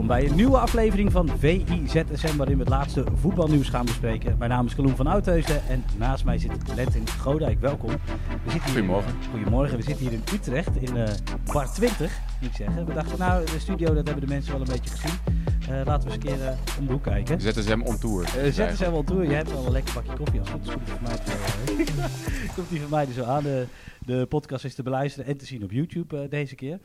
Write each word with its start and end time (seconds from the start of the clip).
Welkom 0.00 0.18
bij 0.18 0.30
een 0.30 0.36
nieuwe 0.36 0.58
aflevering 0.58 1.12
van 1.12 1.28
VIZSM, 1.38 2.36
waarin 2.36 2.56
we 2.56 2.62
het 2.62 2.68
laatste 2.68 3.04
voetbalnieuws 3.14 3.68
gaan 3.68 3.84
bespreken. 3.84 4.38
Mijn 4.38 4.50
naam 4.50 4.66
is 4.66 4.74
Kaloen 4.74 4.96
van 4.96 5.06
Oudheusden 5.06 5.62
en 5.68 5.84
naast 5.98 6.24
mij 6.24 6.38
zit 6.38 6.74
Lentin 6.74 7.08
Godijk. 7.08 7.60
Welkom. 7.60 7.90
We 7.90 8.50
zitten 8.50 8.52
hier 8.52 8.62
Goedemorgen. 8.62 9.12
In, 9.12 9.30
goedemorgen. 9.30 9.76
We 9.76 9.82
zitten 9.82 10.06
hier 10.06 10.12
in 10.12 10.22
Utrecht, 10.34 10.76
in 10.76 10.96
eh 10.96 11.14
bar 11.52 11.72
20, 11.72 12.20
moet 12.40 12.50
ik 12.50 12.56
zeggen. 12.56 12.86
We 12.86 12.94
dachten, 12.94 13.18
nou, 13.18 13.44
de 13.44 13.58
studio, 13.58 13.94
dat 13.94 14.06
hebben 14.06 14.26
de 14.26 14.32
mensen 14.32 14.52
wel 14.52 14.60
een 14.60 14.72
beetje 14.72 14.90
gezien. 14.90 15.18
Eh, 15.68 15.80
laten 15.84 16.08
we 16.08 16.14
eens 16.14 16.24
een 16.24 16.36
keer 16.36 16.46
eh, 16.46 16.78
om 16.78 16.86
de 16.86 16.92
hoek 16.92 17.02
kijken. 17.02 17.40
ZSM 17.40 17.80
on 17.84 17.98
tour. 17.98 18.22
Uh, 18.22 18.52
zet 18.52 18.70
eens 18.70 18.80
even 18.80 18.92
op 18.92 19.06
toe. 19.06 19.22
Je 19.22 19.34
hebt 19.34 19.52
al 19.52 19.66
een 19.66 19.72
lekker 19.72 19.94
bakje 19.94 20.12
koffie. 20.12 20.40
Als 20.40 20.50
goed 20.50 20.66
is, 20.66 20.72
komt 20.74 20.86
die 20.86 20.94
van 20.94 21.02
mij, 21.02 21.18
eh, 22.46 22.54
komt 22.54 22.68
die 22.68 22.80
van 22.80 22.90
mij 22.90 23.06
er 23.06 23.12
zo 23.12 23.24
aan. 23.24 23.42
De, 23.42 23.66
de 23.98 24.26
podcast 24.26 24.64
is 24.64 24.74
te 24.74 24.82
beluisteren 24.82 25.26
en 25.26 25.36
te 25.36 25.46
zien 25.46 25.62
op 25.62 25.70
YouTube 25.70 26.22
eh, 26.22 26.30
deze 26.30 26.54
keer. 26.54 26.78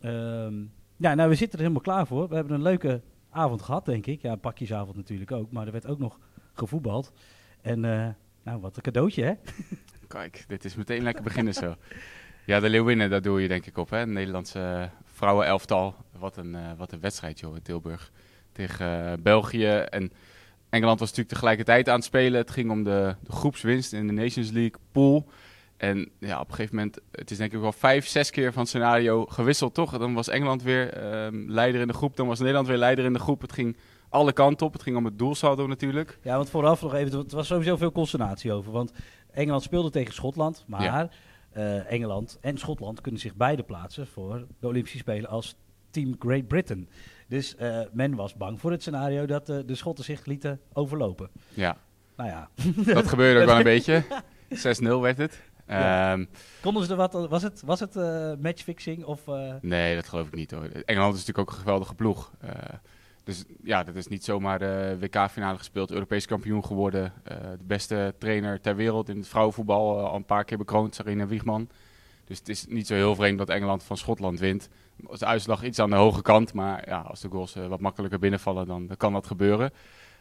Ehm, 0.00 0.54
ja, 0.96 1.14
nou, 1.14 1.28
we 1.28 1.34
zitten 1.34 1.58
er 1.58 1.64
helemaal 1.64 1.82
klaar 1.82 2.06
voor. 2.06 2.28
We 2.28 2.34
hebben 2.34 2.54
een 2.54 2.62
leuke 2.62 3.02
avond 3.30 3.62
gehad, 3.62 3.84
denk 3.84 4.06
ik. 4.06 4.22
Ja, 4.22 4.36
pakjesavond 4.36 4.96
natuurlijk 4.96 5.32
ook. 5.32 5.50
Maar 5.50 5.66
er 5.66 5.72
werd 5.72 5.86
ook 5.86 5.98
nog 5.98 6.18
gevoetbald. 6.52 7.12
En 7.60 7.84
eh, 7.84 8.08
nou, 8.42 8.60
wat 8.60 8.76
een 8.76 8.82
cadeautje, 8.82 9.22
hè? 9.24 9.32
Kijk, 10.08 10.44
dit 10.48 10.64
is 10.64 10.74
meteen 10.74 11.02
lekker 11.02 11.22
beginnen 11.22 11.54
zo. 11.54 11.74
Ja, 12.44 12.60
de 12.60 12.68
Leeuwinnen, 12.68 13.10
daar 13.10 13.22
doe 13.22 13.42
je 13.42 13.48
denk 13.48 13.66
ik 13.66 13.76
op, 13.76 13.90
hè? 13.90 14.06
Nederlandse 14.06 14.58
uh, 14.58 14.84
vrouwenelftal. 15.04 15.94
Wat 16.18 16.36
een, 16.36 16.54
uh, 16.54 16.72
wat 16.76 16.92
een 16.92 17.00
wedstrijd, 17.00 17.40
joh, 17.40 17.56
in 17.56 17.62
Tilburg. 17.62 18.12
Tegen 18.52 19.22
België. 19.22 19.66
En 19.66 20.12
Engeland 20.68 20.98
was 20.98 21.08
natuurlijk 21.08 21.34
tegelijkertijd 21.34 21.88
aan 21.88 21.94
het 21.94 22.04
spelen. 22.04 22.40
Het 22.40 22.50
ging 22.50 22.70
om 22.70 22.84
de, 22.84 23.16
de 23.22 23.32
groepswinst 23.32 23.92
in 23.92 24.06
de 24.06 24.12
Nations 24.12 24.50
League 24.50 24.80
pool. 24.92 25.28
En 25.76 26.10
ja, 26.18 26.40
op 26.40 26.48
een 26.48 26.54
gegeven 26.54 26.76
moment, 26.76 26.98
het 27.10 27.30
is 27.30 27.36
denk 27.36 27.52
ik 27.52 27.60
wel 27.60 27.72
vijf, 27.72 28.06
zes 28.06 28.30
keer 28.30 28.52
van 28.52 28.60
het 28.60 28.70
scenario 28.70 29.26
gewisseld, 29.26 29.74
toch? 29.74 29.98
Dan 29.98 30.14
was 30.14 30.28
Engeland 30.28 30.62
weer 30.62 31.14
um, 31.24 31.50
leider 31.50 31.80
in 31.80 31.86
de 31.86 31.92
groep, 31.92 32.16
dan 32.16 32.26
was 32.26 32.38
Nederland 32.38 32.66
weer 32.66 32.76
leider 32.76 33.04
in 33.04 33.12
de 33.12 33.18
groep. 33.18 33.40
Het 33.40 33.52
ging 33.52 33.76
alle 34.08 34.32
kanten 34.32 34.66
op. 34.66 34.72
Het 34.72 34.82
ging 34.82 34.96
om 34.96 35.04
het 35.04 35.18
doelsaldo 35.18 35.66
natuurlijk. 35.66 36.18
Ja, 36.22 36.36
want 36.36 36.50
vooraf 36.50 36.82
nog 36.82 36.94
even, 36.94 37.18
het 37.18 37.32
was 37.32 37.46
sowieso 37.46 37.76
veel 37.76 37.92
consternatie 37.92 38.52
over. 38.52 38.72
Want 38.72 38.92
Engeland 39.30 39.62
speelde 39.62 39.90
tegen 39.90 40.14
Schotland, 40.14 40.64
maar 40.66 40.82
ja. 40.82 41.10
uh, 41.56 41.92
Engeland 41.92 42.38
en 42.40 42.58
Schotland 42.58 43.00
kunnen 43.00 43.20
zich 43.20 43.34
beide 43.34 43.62
plaatsen 43.62 44.06
voor 44.06 44.46
de 44.60 44.66
Olympische 44.66 44.98
Spelen 44.98 45.30
als 45.30 45.56
Team 45.90 46.16
Great 46.18 46.48
Britain. 46.48 46.88
Dus 47.28 47.54
uh, 47.60 47.80
men 47.92 48.14
was 48.14 48.34
bang 48.34 48.60
voor 48.60 48.70
het 48.70 48.80
scenario 48.80 49.26
dat 49.26 49.48
uh, 49.48 49.58
de 49.66 49.74
Schotten 49.74 50.04
zich 50.04 50.26
lieten 50.26 50.60
overlopen. 50.72 51.30
Ja. 51.54 51.76
Nou 52.16 52.30
ja. 52.30 52.48
Dat 52.94 53.08
gebeurde 53.08 53.40
ook 53.40 53.46
wel 53.52 53.56
een 53.56 53.62
beetje. 53.62 54.04
6-0 54.48 55.00
werd 55.00 55.18
het. 55.18 55.42
Ja. 55.66 56.12
Um, 56.12 56.28
Konden 56.60 56.84
ze 56.84 56.90
er 56.90 56.96
wat, 56.96 57.12
was 57.12 57.42
het, 57.42 57.62
was 57.64 57.80
het 57.80 57.96
uh, 57.96 58.32
matchfixing? 58.40 59.04
Of, 59.04 59.26
uh... 59.26 59.54
Nee, 59.60 59.94
dat 59.94 60.08
geloof 60.08 60.26
ik 60.26 60.34
niet 60.34 60.50
hoor. 60.50 60.64
Engeland 60.64 61.14
is 61.14 61.20
natuurlijk 61.20 61.48
ook 61.48 61.54
een 61.54 61.60
geweldige 61.62 61.94
ploeg. 61.94 62.32
Uh, 62.44 62.50
dus 63.24 63.44
ja, 63.62 63.84
dat 63.84 63.94
is 63.94 64.06
niet 64.06 64.24
zomaar 64.24 64.58
de 64.58 64.96
WK-finale 65.00 65.58
gespeeld, 65.58 65.90
Europees 65.90 66.26
kampioen 66.26 66.64
geworden. 66.64 67.12
de 67.24 67.64
beste 67.64 68.14
trainer 68.18 68.60
ter 68.60 68.76
wereld 68.76 69.08
in 69.08 69.16
het 69.16 69.28
vrouwenvoetbal, 69.28 70.06
al 70.06 70.14
een 70.14 70.24
paar 70.24 70.44
keer 70.44 70.58
bekroond, 70.58 70.94
Sarina 70.94 71.26
Wiegman. 71.26 71.68
Dus 72.24 72.38
het 72.38 72.48
is 72.48 72.66
niet 72.66 72.86
zo 72.86 72.94
heel 72.94 73.14
vreemd 73.14 73.38
dat 73.38 73.48
Engeland 73.48 73.82
van 73.82 73.96
Schotland 73.96 74.38
wint. 74.38 74.68
Als 75.06 75.18
de 75.18 75.26
uitslag 75.26 75.64
iets 75.64 75.78
aan 75.78 75.90
de 75.90 75.96
hoge 75.96 76.22
kant, 76.22 76.52
maar 76.52 76.88
ja, 76.88 77.00
als 77.00 77.20
de 77.20 77.28
goals 77.28 77.54
wat 77.54 77.80
makkelijker 77.80 78.18
binnenvallen, 78.18 78.66
dan, 78.66 78.86
dan 78.86 78.96
kan 78.96 79.12
dat 79.12 79.26
gebeuren. 79.26 79.70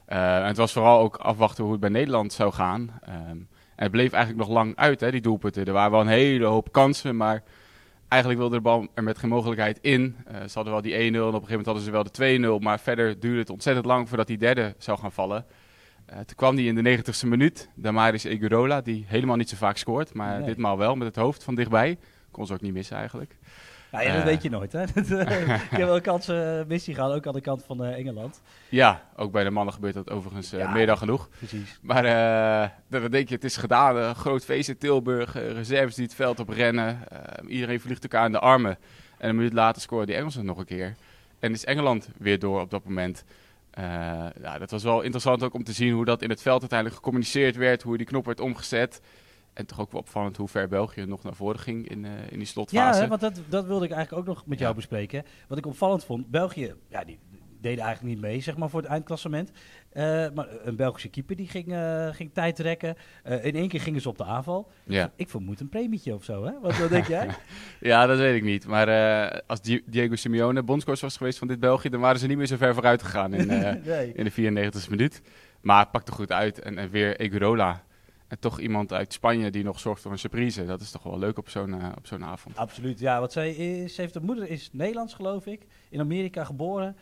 en 0.06 0.46
het 0.46 0.58
was 0.58 0.74
vooral 0.74 1.00
ook 1.00 1.16
afwachten 1.16 1.64
hoe 1.64 1.72
het 1.72 1.82
bij 1.82 1.90
Nederland 1.90 2.34
zou 2.34 2.54
gaan. 2.54 3.00
Um, 3.10 3.14
en 3.16 3.48
het 3.76 3.92
bleef 3.92 4.12
eigenlijk 4.12 4.48
nog 4.48 4.58
lang 4.58 4.76
uit, 4.76 5.00
hè, 5.00 5.12
die 5.12 5.22
doelpunten. 5.22 5.66
Er 5.66 5.74
waren 5.74 5.92
wel 5.92 6.02
een 6.02 6.08
hele 6.08 6.46
hoop 6.46 6.72
kansen, 6.72 7.16
maar 7.16 7.44
eigenlijk 8.08 8.42
wilde 8.42 8.56
de 8.56 8.62
bal 8.62 8.88
er 8.94 9.04
met 9.04 9.18
geen 9.18 9.30
mogelijkheid 9.30 9.80
in. 9.82 10.16
Uh, 10.28 10.38
ze 10.38 10.52
hadden 10.54 10.74
wel 10.74 10.82
die 10.82 10.94
1-0 10.94 10.98
en 10.98 11.08
op 11.08 11.14
een 11.16 11.32
gegeven 11.34 11.48
moment 11.48 11.66
hadden 11.66 11.84
ze 11.84 11.92
wel 11.92 12.04
de 12.04 12.60
2-0. 12.60 12.64
Maar 12.64 12.80
verder 12.80 13.20
duurde 13.20 13.40
het 13.40 13.50
ontzettend 13.50 13.86
lang 13.86 14.08
voordat 14.10 14.28
die 14.28 14.38
derde 14.38 14.76
zou 14.78 15.00
gaan 15.00 15.12
vallen. 15.12 15.46
Uh, 16.10 16.16
toen 16.16 16.36
kwam 16.36 16.56
die 16.56 16.68
in 16.68 16.84
de 16.84 16.98
90ste 16.98 17.28
minuut, 17.28 17.70
Damaris 17.76 18.24
Egurola, 18.24 18.82
die 18.82 19.06
helemaal 19.08 19.36
niet 19.36 19.50
zo 19.50 19.56
vaak 19.56 19.78
scoort. 19.78 20.14
Maar 20.14 20.38
nee. 20.38 20.48
ditmaal 20.48 20.78
wel 20.78 20.96
met 20.96 21.08
het 21.08 21.16
hoofd 21.16 21.44
van 21.44 21.56
dichtbij. 21.56 21.98
Kon 22.32 22.46
ze 22.46 22.54
ook 22.54 22.62
niet 22.62 22.74
missen 22.74 22.98
eigenlijk. 22.98 23.38
Ja, 23.96 24.02
ja 24.02 24.12
dat 24.12 24.22
uh, 24.22 24.26
weet 24.26 24.42
je 24.42 24.50
nooit, 24.50 24.72
hè? 24.72 24.84
ik 25.72 25.78
heb 25.78 25.88
wel 25.88 26.02
kansen 26.02 26.60
uh, 26.60 26.66
missie 26.66 26.94
gehad, 26.94 27.14
ook 27.14 27.28
aan 27.28 27.34
de 27.34 27.42
kant 27.42 27.64
van 27.64 27.84
Engeland. 27.84 28.42
Ja, 28.70 29.02
ook 29.16 29.32
bij 29.32 29.44
de 29.44 29.50
mannen 29.50 29.74
gebeurt 29.74 29.94
dat 29.94 30.10
overigens 30.10 30.50
ja, 30.50 30.72
meer 30.72 30.86
dan 30.86 30.98
genoeg. 30.98 31.30
Precies. 31.38 31.80
Maar 31.82 32.04
dan 32.90 33.12
denk 33.12 33.30
je, 33.30 33.36
het 33.36 33.44
is 33.44 33.58
gedaan. 33.58 33.98
Een 33.98 34.16
groot 34.16 34.46
feest 34.46 34.70
in 34.70 34.78
Tilburg, 34.78 35.34
reserves 35.34 35.96
die 35.96 36.06
het 36.06 36.16
veld 36.16 36.40
op 36.40 36.50
rennen. 36.50 37.00
iedereen 37.48 37.80
vliegt 37.80 38.04
elkaar 38.04 38.26
in 38.26 38.32
de 38.32 38.40
armen. 38.40 38.78
En 39.18 39.30
een 39.30 39.36
minuut 39.36 39.54
later 39.54 39.82
scoren 39.82 40.06
die 40.06 40.16
Engelsen 40.16 40.46
nog 40.46 40.58
een 40.58 40.66
keer. 40.66 40.96
En 41.40 41.52
is 41.52 41.66
Engeland 41.66 42.10
weer 42.18 42.40
door 42.40 42.62
op 42.62 42.70
dat 42.70 42.84
moment. 42.84 43.24
ja, 44.42 44.58
dat 44.60 44.72
was 44.72 44.84
wel 44.84 45.02
interessant 45.02 45.44
ook 45.44 45.54
om 45.54 45.64
te 45.64 45.74
zien 45.74 45.94
hoe 45.94 46.06
dat 46.06 46.22
in 46.22 46.30
het 46.30 46.42
veld 46.42 46.60
uiteindelijk 46.60 47.00
gecommuniceerd 47.00 47.56
werd. 47.56 47.82
Hoe 47.82 47.98
die 47.98 48.06
knop 48.06 48.26
werd 48.26 48.40
omgezet. 48.40 49.02
En 49.56 49.66
toch 49.66 49.80
ook 49.80 49.92
wel 49.92 50.02
opvallend 50.02 50.38
hoe 50.38 50.48
ver 50.48 50.68
België 50.68 51.06
nog 51.06 51.24
naar 51.24 51.36
voren 51.36 51.60
ging 51.60 51.90
in, 51.90 52.04
uh, 52.04 52.12
in 52.30 52.38
die 52.38 52.48
slotfase. 52.48 52.98
Ja, 52.98 53.04
hè, 53.04 53.08
want 53.08 53.22
dat, 53.22 53.40
dat 53.50 53.66
wilde 53.66 53.86
ik 53.86 53.92
eigenlijk 53.92 54.22
ook 54.28 54.36
nog 54.36 54.46
met 54.46 54.60
jou 54.60 54.70
ja. 54.70 54.76
bespreken. 54.76 55.24
Wat 55.48 55.58
ik 55.58 55.66
opvallend 55.66 56.06
vond, 56.06 56.30
België, 56.30 56.74
ja, 56.90 57.04
die 57.04 57.20
deden 57.62 57.84
eigenlijk 57.84 58.16
niet 58.16 58.24
mee, 58.24 58.42
zeg 58.42 58.58
maar, 58.58 58.70
voor 58.70 58.82
het 58.82 58.90
eindklassement. 58.90 59.52
Uh, 59.94 60.04
maar 60.34 60.48
een 60.64 60.76
Belgische 60.76 61.10
keeper 61.10 61.36
die 61.36 61.48
ging, 61.48 61.68
uh, 61.68 62.08
ging 62.12 62.34
tijd 62.34 62.60
rekken. 62.60 62.96
In 63.24 63.56
één 63.56 63.68
keer 63.68 63.82
gingen 63.82 64.02
ze 64.02 64.10
op 64.10 64.18
de 64.18 64.24
aanval. 64.24 64.72
Ja. 64.84 65.12
Ik 65.16 65.30
vermoed 65.30 65.60
een 65.60 65.70
premietje 65.70 66.14
of 66.14 66.24
zo, 66.24 66.46
hè? 66.46 66.52
Wat, 66.62 66.78
wat 66.78 66.90
denk 66.90 67.08
jij? 67.08 67.28
ja, 67.80 68.06
dat 68.06 68.18
weet 68.18 68.36
ik 68.36 68.44
niet. 68.44 68.68
Maar 68.68 69.42
als 69.42 69.62
Diego 69.86 70.16
Simeone 70.16 70.64
bondscoach 70.64 71.02
was 71.02 71.18
geweest 71.18 71.38
van 71.38 71.48
dit 71.48 71.60
België, 71.60 71.90
dan 71.90 72.00
waren 72.00 72.20
ze 72.20 72.28
niet 72.28 72.38
meer 72.38 72.48
zo 72.48 72.58
ver 72.58 72.74
vooruit 72.74 73.04
gegaan 73.04 73.34
in, 73.34 73.48
nee. 73.86 74.14
in 74.14 74.24
de 74.24 74.72
94e 74.72 74.90
minuut. 74.90 75.22
Maar 75.62 75.80
het 75.80 75.92
pakte 75.92 76.12
goed 76.12 76.32
uit. 76.32 76.60
En, 76.60 76.78
en 76.78 76.90
weer 76.90 77.20
Egurola. 77.20 77.85
En 78.28 78.40
toch 78.40 78.60
iemand 78.60 78.94
uit 78.94 79.14
Spanje 79.14 79.52
die 79.52 79.64
nog 79.64 79.80
zorgt 79.80 80.02
voor 80.02 80.12
een 80.12 80.20
surprise. 80.20 80.66
Dat 80.66 80.82
is 80.82 80.92
toch 80.92 81.04
wel 81.04 81.20
leuk 81.20 81.38
op 81.38 81.50
zo'n 81.50 81.70
uh, 81.70 81.88
op 81.98 82.08
zo'n 82.08 82.24
avond. 82.24 82.58
Absoluut, 82.58 83.00
ja. 83.00 83.20
Want 83.20 83.32
zij 83.32 83.52
is, 83.52 83.96
ze 83.96 84.02
heeft 84.02 84.16
een 84.16 84.26
moeder, 84.26 84.50
is 84.50 84.70
Nederlands 84.72 85.14
geloof 85.14 85.46
ik. 85.46 85.66
In 85.90 86.00
Amerika 86.00 86.44
geboren. 86.44 86.96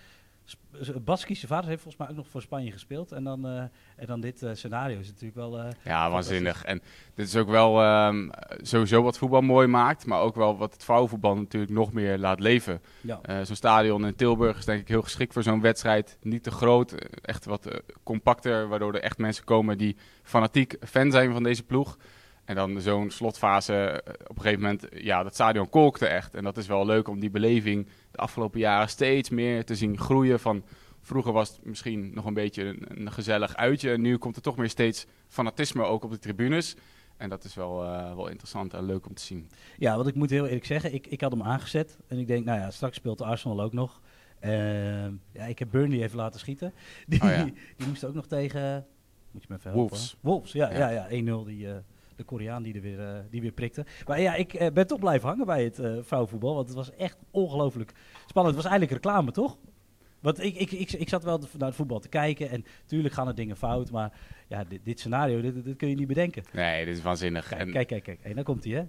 Baskische 1.01 1.47
vader 1.47 1.69
heeft 1.69 1.81
volgens 1.81 2.03
mij 2.03 2.11
ook 2.11 2.23
nog 2.23 2.27
voor 2.27 2.41
Spanje 2.41 2.71
gespeeld. 2.71 3.11
En 3.11 3.23
dan, 3.23 3.45
uh, 3.45 3.61
en 3.95 4.05
dan 4.05 4.21
dit 4.21 4.41
uh, 4.41 4.49
scenario 4.53 4.99
is 4.99 5.07
natuurlijk 5.07 5.35
wel... 5.35 5.59
Uh, 5.59 5.65
ja, 5.83 6.09
waanzinnig. 6.09 6.63
En 6.63 6.81
dit 7.15 7.27
is 7.27 7.35
ook 7.35 7.49
wel 7.49 8.05
um, 8.07 8.31
sowieso 8.61 9.03
wat 9.03 9.17
voetbal 9.17 9.41
mooi 9.41 9.67
maakt. 9.67 10.05
Maar 10.05 10.19
ook 10.19 10.35
wel 10.35 10.57
wat 10.57 10.73
het 10.73 10.83
vrouwenvoetbal 10.83 11.35
natuurlijk 11.35 11.71
nog 11.71 11.93
meer 11.93 12.17
laat 12.17 12.39
leven. 12.39 12.81
Ja. 13.01 13.43
zo'n 13.43 13.55
stadion 13.55 14.05
in 14.05 14.15
Tilburg 14.15 14.57
is 14.57 14.65
denk 14.65 14.81
ik 14.81 14.87
heel 14.87 15.01
geschikt 15.01 15.33
voor 15.33 15.43
zo'n 15.43 15.61
wedstrijd. 15.61 16.17
Niet 16.21 16.43
te 16.43 16.51
groot, 16.51 16.91
echt 17.21 17.45
wat 17.45 17.81
compacter. 18.03 18.67
Waardoor 18.67 18.93
er 18.93 19.01
echt 19.01 19.17
mensen 19.17 19.43
komen 19.43 19.77
die 19.77 19.95
fanatiek 20.23 20.75
fan 20.79 21.11
zijn 21.11 21.33
van 21.33 21.43
deze 21.43 21.63
ploeg. 21.63 21.97
En 22.45 22.55
dan 22.55 22.81
zo'n 22.81 23.11
slotfase, 23.11 24.03
op 24.27 24.35
een 24.35 24.41
gegeven 24.41 24.61
moment, 24.61 24.87
ja, 24.91 25.23
dat 25.23 25.33
stadion 25.33 25.69
kolkte 25.69 26.07
echt. 26.07 26.35
En 26.35 26.43
dat 26.43 26.57
is 26.57 26.67
wel 26.67 26.85
leuk 26.85 27.07
om 27.07 27.19
die 27.19 27.29
beleving 27.29 27.87
de 28.13 28.19
afgelopen 28.19 28.59
jaren 28.59 28.89
steeds 28.89 29.29
meer 29.29 29.65
te 29.65 29.75
zien 29.75 29.97
groeien. 29.97 30.39
Van 30.39 30.63
vroeger 31.01 31.33
was 31.33 31.49
het 31.49 31.65
misschien 31.65 32.11
nog 32.13 32.25
een 32.25 32.33
beetje 32.33 32.63
een, 32.63 32.85
een 32.87 33.11
gezellig 33.11 33.55
uitje. 33.55 33.91
En 33.91 34.01
nu 34.01 34.17
komt 34.17 34.35
er 34.35 34.41
toch 34.41 34.57
meer 34.57 34.69
steeds 34.69 35.05
fanatisme 35.27 35.83
ook 35.83 36.03
op 36.03 36.11
de 36.11 36.19
tribunes. 36.19 36.75
En 37.17 37.29
dat 37.29 37.43
is 37.43 37.53
wel, 37.53 37.83
uh, 37.83 38.15
wel 38.15 38.27
interessant 38.27 38.73
en 38.73 38.85
leuk 38.85 39.07
om 39.07 39.13
te 39.13 39.21
zien. 39.21 39.49
Ja, 39.77 39.95
want 39.95 40.07
ik 40.07 40.15
moet 40.15 40.29
heel 40.29 40.45
eerlijk 40.45 40.65
zeggen, 40.65 40.93
ik, 40.93 41.07
ik 41.07 41.21
had 41.21 41.31
hem 41.31 41.43
aangezet. 41.43 41.97
En 42.07 42.17
ik 42.17 42.27
denk, 42.27 42.45
nou 42.45 42.59
ja, 42.59 42.71
straks 42.71 42.95
speelt 42.95 43.21
Arsenal 43.21 43.61
ook 43.61 43.73
nog. 43.73 44.01
Uh, 44.41 45.03
ja, 45.31 45.45
ik 45.47 45.59
heb 45.59 45.71
Burnley 45.71 46.03
even 46.03 46.17
laten 46.17 46.39
schieten. 46.39 46.73
Die, 47.07 47.21
oh 47.21 47.29
ja. 47.29 47.43
die 47.77 47.87
moest 47.87 48.05
ook 48.05 48.13
nog 48.13 48.27
tegen... 48.27 48.85
Moet 49.31 49.41
je 49.41 49.47
me 49.49 49.55
even 49.57 49.71
helpen? 49.71 49.89
Wolves. 49.89 50.17
Wolves, 50.19 50.51
ja, 50.51 50.71
ja. 50.71 50.89
ja, 50.89 51.07
ja 51.09 51.41
1-0 51.41 51.45
die... 51.45 51.65
Uh, 51.65 51.75
de 52.15 52.23
Koreaan 52.23 52.63
die 52.63 52.73
er 52.73 52.81
weer, 52.81 52.99
uh, 52.99 53.19
die 53.29 53.41
weer 53.41 53.51
prikte. 53.51 53.85
Maar 54.07 54.21
ja, 54.21 54.35
ik 54.35 54.61
uh, 54.61 54.67
ben 54.73 54.87
toch 54.87 54.99
blijven 54.99 55.27
hangen 55.29 55.45
bij 55.45 55.63
het 55.63 55.79
uh, 55.79 55.97
vrouwenvoetbal. 56.01 56.55
Want 56.55 56.67
het 56.67 56.77
was 56.77 56.95
echt 56.95 57.17
ongelooflijk 57.31 57.91
spannend. 58.25 58.55
Het 58.55 58.63
was 58.63 58.71
eigenlijk 58.71 59.03
reclame, 59.03 59.31
toch? 59.31 59.57
Want 60.19 60.43
ik, 60.43 60.55
ik, 60.55 60.71
ik, 60.71 60.91
ik 60.91 61.09
zat 61.09 61.23
wel 61.23 61.39
naar 61.57 61.67
het 61.67 61.75
voetbal 61.75 61.99
te 61.99 62.09
kijken. 62.09 62.49
En 62.49 62.65
natuurlijk 62.81 63.13
gaan 63.13 63.27
er 63.27 63.35
dingen 63.35 63.57
fout. 63.57 63.91
Maar 63.91 64.11
ja, 64.47 64.63
dit, 64.63 64.85
dit 64.85 64.99
scenario, 64.99 65.41
dit, 65.41 65.63
dit, 65.63 65.75
kun 65.77 65.89
je 65.89 65.95
niet 65.95 66.07
bedenken. 66.07 66.43
Nee, 66.53 66.85
dit 66.85 66.97
is 66.97 67.03
waanzinnig. 67.03 67.47
Kijk, 67.47 67.61
en... 67.61 67.71
kijk, 67.71 67.87
kijk. 67.87 68.03
kijk. 68.03 68.19
En 68.21 68.35
dan 68.35 68.43
komt 68.43 68.63
hij, 68.63 68.73
hè? 68.73 68.83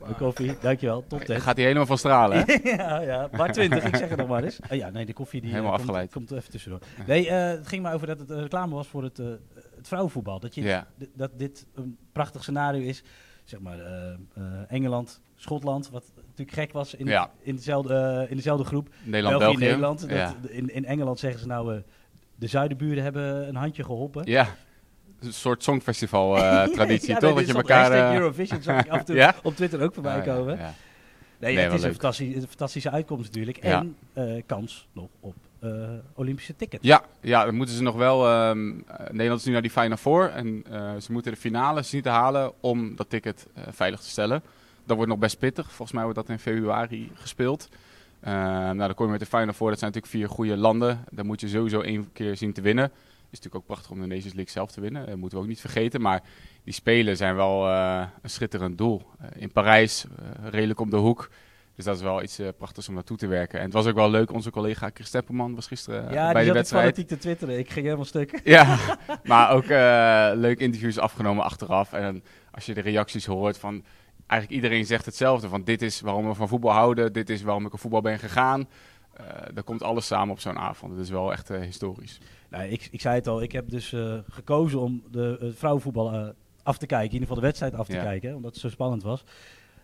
Een 0.00 0.16
koffie, 0.16 0.52
dankjewel. 0.60 1.00
Top 1.00 1.18
Dan 1.18 1.26
10. 1.26 1.40
gaat 1.40 1.56
hij 1.56 1.64
helemaal 1.64 1.86
van 1.86 1.98
stralen, 1.98 2.44
hè? 2.46 2.58
ja, 2.76 3.00
ja, 3.00 3.28
maar 3.32 3.52
20, 3.52 3.84
ik 3.84 3.96
zeg 3.96 4.08
het 4.08 4.18
nog 4.18 4.28
maar 4.28 4.44
eens. 4.44 4.58
Oh 4.70 4.76
ja, 4.76 4.90
nee, 4.90 5.06
de 5.06 5.12
koffie 5.12 5.40
die 5.40 5.50
Helemaal 5.50 5.72
eh, 5.72 5.76
komt, 5.76 5.88
afgeleid. 5.88 6.12
komt 6.12 6.30
er 6.30 6.36
even 6.36 6.50
tussendoor. 6.50 6.80
Nee, 7.06 7.28
eh, 7.28 7.48
het 7.48 7.68
ging 7.68 7.82
maar 7.82 7.94
over 7.94 8.06
dat 8.06 8.18
het 8.18 8.30
reclame 8.30 8.74
was 8.74 8.86
voor 8.86 9.02
het, 9.02 9.18
eh, 9.18 9.26
het 9.80 9.88
vrouwenvoetbal. 9.88 10.40
Dat, 10.40 10.54
je, 10.54 10.62
Ja. 10.62 10.86
dat 11.14 11.30
dit 11.38 11.66
een 11.74 11.96
prachtig 12.12 12.42
scenario 12.42 12.80
is. 12.80 13.02
Zeg 13.44 13.60
maar 13.60 13.78
eh, 13.80 14.10
eh, 14.34 14.42
Engeland, 14.68 15.20
Schotland, 15.36 15.90
wat 15.90 16.04
natuurlijk 16.26 16.56
gek 16.58 16.72
was 16.72 16.94
in, 16.94 17.06
Ja. 17.06 17.30
in, 17.42 17.56
dezelfde, 17.56 17.94
eh, 17.94 18.30
in 18.30 18.36
dezelfde 18.36 18.64
groep. 18.64 18.88
Nederland, 19.02 19.38
België, 19.38 19.44
België. 19.58 19.64
Nederland. 19.64 20.00
Dat, 20.00 20.10
ja. 20.10 20.34
in, 20.48 20.74
in 20.74 20.84
Engeland 20.84 21.18
zeggen 21.18 21.40
ze 21.40 21.46
nou, 21.46 21.82
de 22.34 22.46
zuidenburen 22.46 23.02
hebben 23.02 23.48
een 23.48 23.56
handje 23.56 23.84
geholpen. 23.84 24.30
ja. 24.30 24.46
Een 25.20 25.32
soort 25.32 25.62
songfestival 25.62 26.34
traditie, 26.72 27.08
Ja, 27.08 27.18
toch? 27.18 27.34
nee, 27.34 27.38
Dat 27.38 27.46
je 27.46 27.54
elkaar... 27.54 28.14
Eurovision 28.14 28.62
zag 28.62 28.84
ik 28.84 28.90
af 28.90 28.98
en 28.98 29.04
toe 29.04 29.16
Ja? 29.24 29.34
op 29.42 29.54
Twitter 29.56 29.82
ook 29.82 29.94
voorbij 29.94 30.16
ja, 30.16 30.22
komen. 30.22 30.56
ja. 30.58 30.74
Nee, 31.38 31.54
Nee, 31.54 31.64
het 31.64 31.72
is 31.74 31.82
een, 31.82 31.90
fantastische, 31.90 32.34
een 32.40 32.46
fantastische 32.48 32.90
uitkomst 32.90 33.24
natuurlijk. 33.24 33.56
En 33.56 33.96
kans 34.46 34.88
nog 34.92 35.08
op 35.20 35.34
Olympische 36.14 36.56
ticket. 36.56 36.82
Ja, 36.82 37.04
ja, 37.20 37.44
dan 37.44 37.54
moeten 37.54 37.74
ze 37.74 37.82
nog 37.82 37.96
wel. 37.96 38.26
ehm, 38.28 38.78
eh, 38.86 39.10
Nederland 39.10 39.40
is 39.40 39.46
nu 39.46 39.52
naar 39.52 39.62
die 39.62 39.70
Final 39.70 39.96
Four. 39.96 40.28
En 40.28 40.64
eh, 40.70 40.96
ze 40.96 41.12
moeten 41.12 41.32
de 41.32 41.38
finale 41.38 41.82
zien 41.82 42.02
te 42.02 42.08
halen 42.08 42.52
om 42.60 42.96
dat 42.96 43.10
ticket 43.10 43.46
eh, 43.54 43.64
veilig 43.70 44.00
te 44.00 44.08
stellen. 44.08 44.42
Dat 44.84 44.96
wordt 44.96 45.10
nog 45.10 45.20
best 45.20 45.38
pittig. 45.38 45.66
Volgens 45.66 45.92
mij 45.92 46.02
wordt 46.02 46.18
dat 46.18 46.28
in 46.28 46.38
februari 46.38 47.10
gespeeld. 47.14 47.68
Eh, 48.20 48.32
nou, 48.32 48.76
dan 48.76 48.94
kom 48.94 49.06
je 49.06 49.12
met 49.12 49.20
de 49.20 49.26
Final 49.26 49.52
Four. 49.52 49.70
Dat 49.70 49.78
zijn 49.78 49.92
natuurlijk 49.92 50.20
vier 50.22 50.36
goede 50.36 50.56
landen. 50.56 51.04
Daar 51.10 51.24
moet 51.24 51.40
je 51.40 51.48
sowieso 51.48 51.80
één 51.80 52.12
keer 52.12 52.36
zien 52.36 52.52
te 52.52 52.60
winnen. 52.60 52.84
is 52.84 53.38
natuurlijk 53.38 53.54
ook 53.54 53.66
prachtig 53.66 53.90
om 53.90 54.00
de 54.00 54.06
Nations 54.06 54.34
League 54.34 54.52
zelf 54.52 54.70
te 54.70 54.80
winnen. 54.80 55.06
Dat 55.06 55.16
moeten 55.16 55.38
we 55.38 55.44
ook 55.44 55.50
niet 55.50 55.60
vergeten. 55.60 56.00
Maar 56.00 56.22
die 56.64 56.74
Spelen 56.74 57.16
zijn 57.16 57.36
wel 57.36 57.68
eh, 57.68 58.02
een 58.22 58.30
schitterend 58.30 58.78
doel. 58.78 59.02
Eh, 59.18 59.28
in 59.42 59.52
Parijs, 59.52 60.04
eh, 60.04 60.48
redelijk 60.50 60.80
om 60.80 60.90
de 60.90 60.96
hoek. 60.96 61.30
Dus 61.80 61.88
dat 61.88 61.98
is 61.98 62.02
wel 62.04 62.22
iets 62.22 62.38
eh, 62.38 62.48
prachtigs 62.56 62.88
om 62.88 62.94
naartoe 62.94 63.16
te 63.16 63.26
werken. 63.26 63.58
En 63.58 63.64
het 63.64 63.72
was 63.72 63.86
ook 63.86 63.94
wel 63.94 64.10
leuk. 64.10 64.32
Onze 64.32 64.50
collega 64.50 64.90
Chris 64.94 65.06
Stepperman 65.06 65.54
was 65.54 65.66
gisteren 65.66 66.08
eh, 66.08 66.14
ja, 66.14 66.32
bij 66.32 66.42
die 66.42 66.50
de 66.50 66.56
wedstrijd. 66.56 66.82
fanatiek 66.82 67.08
te 67.08 67.18
twitteren. 67.18 67.58
Ik 67.58 67.70
ging 67.70 67.84
helemaal 67.84 68.04
stuk. 68.04 68.40
Ja, 68.44 68.78
maar 69.24 69.50
ook 69.50 69.64
eh 69.64 70.30
leuke 70.34 70.62
interviews 70.62 70.98
afgenomen 70.98 71.44
achteraf. 71.44 71.92
En 71.92 72.22
als 72.50 72.66
je 72.66 72.74
de 72.74 72.80
reacties 72.80 73.26
hoort 73.26 73.58
van... 73.58 73.84
Eigenlijk 74.26 74.62
iedereen 74.62 74.86
zegt 74.86 75.04
hetzelfde. 75.04 75.48
Van 75.48 75.64
dit 75.64 75.82
is 75.82 76.00
waarom 76.00 76.28
we 76.28 76.34
van 76.34 76.48
voetbal 76.48 76.72
houden. 76.72 77.12
Dit 77.12 77.30
is 77.30 77.42
waarom 77.42 77.66
ik 77.66 77.72
op 77.72 77.80
voetbal 77.80 78.00
ben 78.00 78.18
gegaan. 78.18 78.68
Daar 79.54 79.64
komt 79.64 79.82
alles 79.82 80.06
samen 80.06 80.32
op 80.34 80.40
zo'n 80.40 80.58
avond. 80.58 80.92
Het 80.92 81.00
is 81.00 81.10
wel 81.10 81.32
echt 81.32 81.48
historisch. 81.48 82.18
Nou, 82.50 82.64
ik, 82.64 82.88
ik 82.90 83.00
zei 83.00 83.14
het 83.14 83.26
al, 83.26 83.42
ik 83.42 83.52
heb 83.52 83.70
dus 83.70 83.94
gekozen 84.28 84.80
om 84.80 85.02
de, 85.10 85.52
vrouwenvoetbal 85.56 86.34
af 86.62 86.78
te 86.78 86.86
kijken. 86.86 87.06
In 87.06 87.12
ieder 87.12 87.28
geval 87.28 87.40
de 87.42 87.46
wedstrijd 87.46 87.74
af 87.74 87.86
te 87.86 87.96
Ja. 87.96 88.02
kijken, 88.02 88.34
omdat 88.34 88.50
het 88.52 88.60
zo 88.60 88.68
spannend 88.68 89.02
was. 89.02 89.24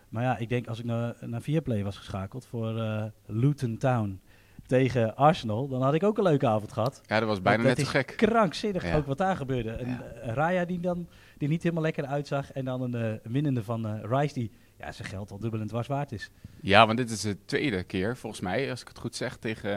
Maar 0.09 0.23
ja, 0.23 0.37
ik 0.37 0.49
denk 0.49 0.67
als 0.67 0.79
ik 0.79 0.85
naar, 0.85 1.15
naar 1.21 1.41
Viaplay 1.41 1.83
was 1.83 1.97
geschakeld 1.97 2.45
voor 2.45 2.77
eh, 2.79 3.03
Luton 3.25 3.77
Town 3.77 4.19
tegen 4.65 5.15
Arsenal, 5.15 5.67
dan 5.67 5.81
had 5.81 5.93
ik 5.93 6.03
ook 6.03 6.17
een 6.17 6.23
leuke 6.23 6.47
avond 6.47 6.71
gehad. 6.73 7.01
Ja, 7.05 7.19
dat 7.19 7.27
was 7.27 7.41
bijna 7.41 7.63
Want 7.63 7.77
net 7.77 7.85
dat 7.85 7.93
zo 7.93 7.99
is 7.99 8.05
gek. 8.05 8.17
Krankzinnig 8.17 8.83
Ja. 8.83 8.95
ook 8.95 9.05
wat 9.05 9.17
daar 9.17 9.35
gebeurde. 9.35 9.69
Een 9.69 9.87
Ja. 9.89 10.01
eh, 10.03 10.33
Raya 10.33 10.65
die 10.65 10.79
dan 10.79 11.07
die 11.37 11.47
niet 11.49 11.63
helemaal 11.63 11.83
lekker 11.83 12.05
uitzag. 12.05 12.51
En 12.51 12.65
dan 12.65 12.81
een 12.81 12.95
eh, 12.95 13.31
winnende 13.31 13.63
van 13.63 13.99
Rice 14.05 14.33
die 14.33 14.51
ja, 14.79 14.91
zijn 14.91 15.07
geld 15.07 15.31
al 15.31 15.39
dubbel 15.39 15.59
en 15.59 15.67
dwars 15.67 15.87
waard 15.87 16.11
is. 16.11 16.29
Ja, 16.61 16.85
want 16.85 16.97
dit 16.97 17.09
is 17.09 17.21
de 17.21 17.37
tweede 17.45 17.83
keer, 17.83 18.17
volgens 18.17 18.41
mij, 18.41 18.69
als 18.69 18.81
ik 18.81 18.87
het 18.87 18.97
goed 18.99 19.15
zeg, 19.15 19.37
tegen 19.37 19.69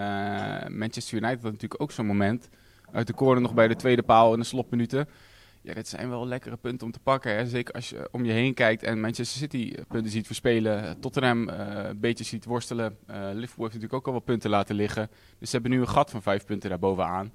Manchester 0.78 1.18
United. 1.18 1.42
Dat 1.42 1.52
natuurlijk 1.52 1.82
ook 1.82 1.90
zo'n 1.92 2.06
moment. 2.06 2.48
Uit 2.92 3.06
de 3.06 3.14
corner 3.14 3.42
nog 3.42 3.54
bij 3.54 3.68
de 3.68 3.76
tweede 3.76 4.02
paal 4.02 4.32
in 4.32 4.38
de 4.38 4.44
slotminuten. 4.46 5.08
Ja, 5.62 5.74
dit 5.74 5.88
zijn 5.88 6.08
wel 6.08 6.26
lekkere 6.26 6.56
punten 6.56 6.86
om 6.86 6.92
te 6.92 7.00
pakken. 7.00 7.46
Zeker 7.46 7.74
als 7.74 7.88
je 7.90 8.08
om 8.12 8.24
je 8.24 8.32
heen 8.32 8.54
kijkt 8.54 8.82
en 8.82 9.00
Manchester 9.00 9.38
City 9.38 9.72
eh, 9.76 9.82
punten 9.88 10.10
ziet 10.10 10.26
verspelen. 10.26 11.00
Tottenham 11.00 11.48
eh, 11.48 11.88
een 11.88 12.00
beetje 12.00 12.24
ziet 12.24 12.44
worstelen. 12.44 12.96
Eh, 13.06 13.16
Liverpool 13.16 13.40
heeft 13.64 13.74
natuurlijk 13.74 13.92
ook 13.92 14.06
al 14.06 14.12
wat 14.12 14.24
punten 14.24 14.50
laten 14.50 14.74
liggen. 14.74 15.10
Dus 15.38 15.50
ze 15.50 15.56
hebben 15.56 15.72
nu 15.72 15.80
een 15.80 15.88
gat 15.88 16.10
van 16.10 16.22
vijf 16.22 16.44
punten 16.44 16.70
daarbovenaan. 16.70 17.32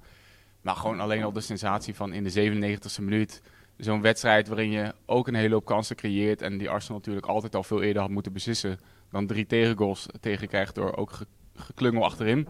Maar 0.60 0.76
gewoon 0.76 1.00
alleen 1.00 1.22
al 1.22 1.32
de 1.32 1.40
sensatie 1.40 1.94
van 1.94 2.12
in 2.12 2.24
de 2.24 2.30
97e 2.30 3.02
minuut. 3.02 3.42
Zo'n 3.76 4.00
wedstrijd 4.00 4.48
waarin 4.48 4.70
je 4.70 4.94
ook 5.06 5.28
een 5.28 5.34
hele 5.34 5.54
hoop 5.54 5.64
kansen 5.64 5.96
creëert. 5.96 6.42
En 6.42 6.58
die 6.58 6.70
Arsenal 6.70 6.98
natuurlijk 6.98 7.26
altijd 7.26 7.54
al 7.54 7.62
veel 7.62 7.82
eerder 7.82 8.02
had 8.02 8.10
moeten 8.10 8.32
beslissen. 8.32 8.78
Dan 9.10 9.26
drie 9.26 9.46
tegengoals 9.46 10.06
tegenkrijgt 10.20 10.74
door 10.74 10.96
ook 10.96 11.10
ge- 11.12 11.26
geklungel 11.54 12.04
achterin. 12.04 12.46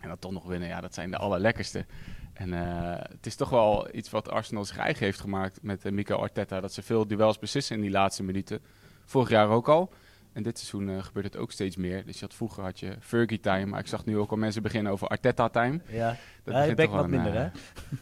En 0.00 0.08
dan 0.08 0.18
toch 0.18 0.32
nog 0.32 0.44
winnen, 0.46 0.68
ja, 0.68 0.80
dat 0.80 0.94
zijn 0.94 1.10
de 1.10 1.16
allerlekkerste. 1.16 1.86
En 2.34 2.52
eh, 2.52 3.04
het 3.10 3.26
is 3.26 3.34
toch 3.34 3.50
wel 3.50 3.88
iets 3.92 4.10
wat 4.10 4.30
Arsenal 4.30 4.64
zich 4.64 4.78
eigen 4.78 5.04
heeft 5.04 5.20
gemaakt 5.20 5.58
met 5.62 5.84
uh, 5.84 5.92
Mikel 5.92 6.20
Arteta. 6.20 6.60
Dat 6.60 6.72
ze 6.72 6.82
veel 6.82 7.06
duels 7.06 7.38
beslissen 7.38 7.76
in 7.76 7.82
die 7.82 7.90
laatste 7.90 8.22
minuten. 8.22 8.60
Vorig 9.04 9.28
jaar 9.28 9.48
ook 9.48 9.68
al. 9.68 9.92
En 10.34 10.42
dit 10.42 10.58
seizoen 10.58 10.96
eh, 10.96 11.04
gebeurt 11.04 11.26
het 11.26 11.36
ook 11.36 11.52
steeds 11.52 11.76
meer. 11.76 12.04
Dus 12.06 12.14
je 12.18 12.24
had, 12.24 12.34
vroeger 12.34 12.62
had 12.62 12.80
je 12.80 12.96
Fergie 13.00 13.40
time. 13.40 13.66
Maar 13.66 13.80
ik 13.80 13.86
zag 13.86 14.04
nu 14.04 14.18
ook 14.18 14.30
al 14.30 14.36
mensen 14.36 14.62
beginnen 14.62 14.92
over 14.92 15.08
Arteta 15.08 15.48
time. 15.48 15.80
Ja, 15.88 16.08
Dat 16.44 16.54
begint 16.54 16.76
bekt 16.76 16.92
wat 16.92 17.04
een, 17.04 17.10
minder 17.10 17.34
hè? 17.34 17.48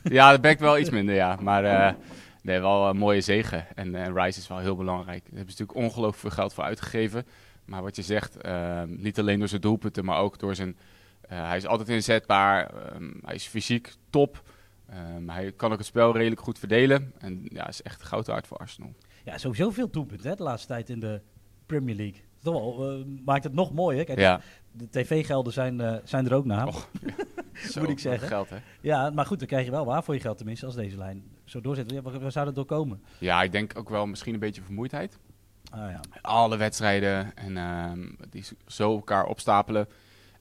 ja, 0.19 0.31
dat 0.31 0.41
bekt 0.41 0.61
wel 0.61 0.79
iets 0.79 0.91
minder, 0.91 1.15
ja. 1.15 1.39
Maar 1.41 1.65
eh, 1.65 1.95
nee, 2.43 2.61
wel 2.61 2.89
een 2.89 2.97
mooie 2.97 3.21
zegen. 3.21 3.67
En 3.75 4.15
Rice 4.15 4.39
is 4.39 4.49
wel 4.49 4.59
heel 4.59 4.77
belangrijk. 4.77 5.23
Daar 5.25 5.37
hebben 5.37 5.55
ze 5.55 5.63
natuurlijk 5.63 5.87
ongelooflijk 5.87 6.21
veel 6.21 6.31
geld 6.31 6.55
voor 6.55 6.65
uitgegeven. 6.65 7.27
Maar 7.65 7.83
wat 7.83 7.97
je 7.97 8.03
zegt, 8.03 8.37
niet 8.87 9.19
alleen 9.19 9.39
door 9.39 9.49
zijn 9.49 9.61
doelpunten, 9.61 10.05
maar 10.05 10.19
ook 10.19 10.39
door 10.39 10.55
zijn... 10.55 10.77
eh, 11.29 11.47
hij 11.49 11.57
is 11.57 11.67
altijd 11.67 11.89
inzetbaar. 11.89 12.67
ehm, 12.75 13.11
hij 13.25 13.35
is 13.35 13.47
fysiek 13.47 13.95
top. 14.11 14.43
Ehm, 14.89 15.29
hij 15.29 15.53
kan 15.53 15.73
ook 15.73 15.79
het 15.79 15.87
spel 15.87 16.17
redelijk 16.17 16.41
goed 16.41 16.59
verdelen. 16.59 17.13
En 17.19 17.43
ja, 17.45 17.69
is 17.69 17.83
echt 17.83 18.03
goud 18.03 18.27
waard 18.27 18.47
voor 18.47 18.57
Arsenal. 18.57 18.95
Ja, 19.25 19.39
sowieso 19.39 19.71
veel 19.71 19.91
doelpunten 19.91 20.31
hè, 20.31 20.37
de 20.37 20.43
laatste 20.43 20.69
tijd 20.69 20.91
in 20.91 21.01
de 21.01 21.21
Premier 21.67 21.95
League. 21.97 22.21
Toch 22.43 22.55
wel, 22.55 22.91
eh, 22.91 23.05
maakt 23.25 23.45
het 23.45 23.53
nog 23.53 23.73
mooier. 23.73 24.05
Kijk, 24.05 24.19
Ja, 24.19 24.41
de 24.73 24.89
tv-gelden 24.91 25.53
zijn, 25.53 25.81
eh, 25.81 25.97
zijn 26.05 26.27
er 26.27 26.35
ook 26.35 26.45
naar. 26.45 26.67
Och, 26.67 26.89
Zo, 27.71 27.81
Moet 27.81 27.91
ik 27.91 27.99
zeggen. 27.99 28.29
Geld, 28.29 28.51
hè? 28.51 28.57
Ja, 28.81 29.11
maar 29.11 29.27
goed, 29.27 29.39
dan 29.39 29.49
krijg 29.49 29.65
je 29.65 29.71
wel 29.71 29.85
waar 29.85 30.05
voor 30.05 30.15
je 30.15 30.21
geld 30.21 30.37
tenminste 30.37 30.67
als 30.67 30.75
deze 30.75 30.97
lijn 30.97 31.25
zo 31.45 31.61
doorzet. 31.61 31.91
Ja, 31.91 32.03
waar, 32.03 32.21
waar 32.21 32.33
zou 32.33 32.45
dat 32.47 32.55
door 32.55 32.65
komen? 32.65 33.03
Ja, 33.19 33.43
ik 33.43 33.53
denk 33.53 33.79
ook 33.79 33.89
wel 33.89 34.07
misschien 34.07 34.35
een 34.35 34.41
beetje 34.41 34.63
vermoeidheid. 34.63 35.19
Ah 35.71 35.91
ja. 35.91 36.01
alle 36.23 36.57
wedstrijden 36.57 37.37
en 37.37 37.57
ehm, 37.57 38.09
die 38.31 38.45
zo 38.67 38.95
elkaar 38.95 39.25
opstapelen. 39.25 39.89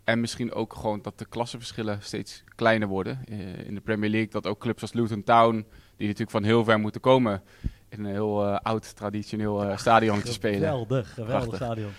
En 0.04 0.20
misschien 0.20 0.54
ook 0.54 0.74
gewoon 0.74 1.02
dat 1.02 1.20
de 1.20 1.26
klassenverschillen 1.26 2.00
steeds 2.02 2.44
kleiner 2.56 2.88
worden. 2.88 3.20
Eh, 3.26 3.66
in 3.66 3.76
de 3.76 3.82
Premier 3.82 4.10
League 4.10 4.30
dat 4.30 4.48
ook 4.48 4.60
clubs 4.60 4.82
als 4.82 4.94
Luton 4.94 5.24
Town, 5.24 5.66
die 5.98 6.08
natuurlijk 6.08 6.32
van 6.32 6.44
heel 6.44 6.64
ver 6.64 6.80
moeten 6.80 7.02
komen, 7.02 7.42
in 7.90 8.00
een 8.00 8.12
heel 8.12 8.46
eh, 8.46 8.60
oud 8.62 8.96
traditioneel 8.96 9.64
eh 9.64 9.78
stadion 9.78 10.22
te 10.22 10.32
spelen. 10.34 10.60
Geweldig, 10.60 11.14
geweldig 11.14 11.48
Prachtig. 11.48 11.56
stadion. 11.56 11.92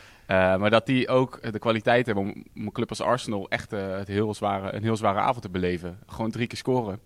Maar 0.60 0.70
dat 0.70 0.86
die 0.86 1.08
ook 1.08 1.52
de 1.52 1.58
kwaliteit 1.58 2.06
hebben 2.06 2.24
om, 2.24 2.44
om 2.56 2.66
een 2.66 2.72
club 2.72 2.88
als 2.88 3.00
Arsenal 3.00 3.48
echt 3.48 3.70
het 3.70 4.08
heel 4.08 4.34
zware, 4.34 4.72
een 4.72 4.82
heel 4.82 4.96
zware 4.96 5.18
avond 5.18 5.42
te 5.42 5.50
beleven. 5.50 5.98
Gewoon 6.06 6.30
drie 6.30 6.46
keer 6.46 6.58
scoren. 6.58 7.00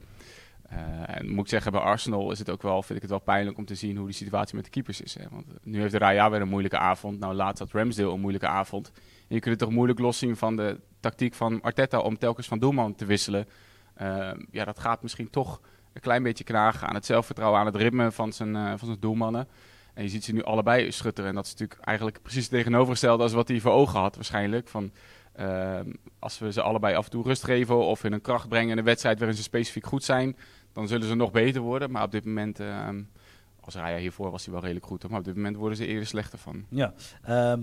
En 1.06 1.28
moet 1.28 1.44
ik 1.44 1.50
zeggen, 1.50 1.72
bij 1.72 1.80
Arsenal 1.80 2.30
is 2.30 2.38
het 2.38 2.50
ook 2.50 2.62
wel, 2.62 2.82
vind 2.82 2.94
ik 2.94 3.02
het 3.02 3.10
wel 3.10 3.20
pijnlijk 3.20 3.58
om 3.58 3.64
te 3.64 3.74
zien 3.74 3.96
hoe 3.96 4.06
die 4.06 4.14
situatie 4.14 4.54
met 4.54 4.64
de 4.64 4.70
keepers 4.70 5.00
is. 5.00 5.14
Hè? 5.14 5.24
Want 5.30 5.46
nu 5.62 5.80
heeft 5.80 5.92
de 5.92 5.98
Raya 5.98 6.30
weer 6.30 6.40
een 6.40 6.48
moeilijke 6.48 6.78
avond. 6.78 7.18
Nou, 7.18 7.34
laatst 7.34 7.58
had 7.58 7.72
Ramsdale 7.72 8.12
een 8.12 8.20
moeilijke 8.20 8.46
avond. 8.48 8.92
Je 9.28 9.40
kunt 9.40 9.44
het 9.44 9.58
toch 9.58 9.70
moeilijk 9.70 9.98
loszien 9.98 10.36
van 10.36 10.56
de 10.56 10.80
tactiek 11.00 11.34
van 11.34 11.60
Arteta 11.62 11.98
om 11.98 12.18
telkens 12.18 12.46
van 12.46 12.58
doelman 12.58 12.94
te 12.94 13.04
wisselen. 13.04 13.46
Eh, 13.94 14.30
ja, 14.50 14.64
dat 14.64 14.78
gaat 14.78 15.02
misschien 15.02 15.30
toch 15.30 15.60
een 15.92 16.00
klein 16.00 16.22
beetje 16.22 16.44
knagen 16.44 16.88
aan 16.88 16.94
het 16.94 17.06
zelfvertrouwen, 17.06 17.60
aan 17.60 17.66
het 17.66 17.76
ritme 17.76 18.12
van 18.12 18.32
zijn, 18.32 18.56
eh, 18.56 18.68
van 18.68 18.86
zijn 18.86 19.00
doelmannen. 19.00 19.48
En 19.94 20.02
je 20.02 20.08
ziet 20.08 20.24
ze 20.24 20.32
nu 20.32 20.42
allebei 20.42 20.92
schutteren. 20.92 21.30
En 21.30 21.36
dat 21.36 21.44
is 21.44 21.50
natuurlijk 21.50 21.80
eigenlijk 21.80 22.22
precies 22.22 22.42
het 22.42 22.50
tegenovergestelde 22.50 23.22
als 23.22 23.32
wat 23.32 23.48
hij 23.48 23.60
voor 23.60 23.72
ogen 23.72 24.00
had 24.00 24.14
waarschijnlijk. 24.14 24.68
Van, 24.68 24.92
ehm, 25.32 25.92
als 26.18 26.38
we 26.38 26.52
ze 26.52 26.62
allebei 26.62 26.94
af 26.94 27.04
en 27.04 27.10
toe 27.10 27.24
rust 27.24 27.44
geven 27.44 27.76
of 27.76 28.04
in 28.04 28.12
een 28.12 28.20
kracht 28.20 28.48
brengen 28.48 28.70
in 28.70 28.78
een 28.78 28.84
wedstrijd 28.84 29.18
waarin 29.18 29.36
ze 29.36 29.42
specifiek 29.42 29.86
goed 29.86 30.04
zijn, 30.04 30.36
dan 30.72 30.88
zullen 30.88 31.08
ze 31.08 31.14
nog 31.14 31.30
beter 31.30 31.60
worden. 31.60 31.90
Maar 31.90 32.02
op 32.02 32.10
dit 32.10 32.24
moment, 32.24 32.60
ehm, 32.60 33.02
als 33.60 33.74
Raya 33.74 33.98
hiervoor 33.98 34.30
was 34.30 34.44
hij 34.44 34.52
wel 34.52 34.62
redelijk 34.62 34.86
goed, 34.86 35.08
maar 35.08 35.18
op 35.18 35.24
dit 35.24 35.36
moment 35.36 35.56
worden 35.56 35.76
ze 35.76 35.86
eerder 35.86 36.06
slechter 36.06 36.38
van. 36.38 36.64
Ja, 36.68 36.94
ehm, 37.22 37.60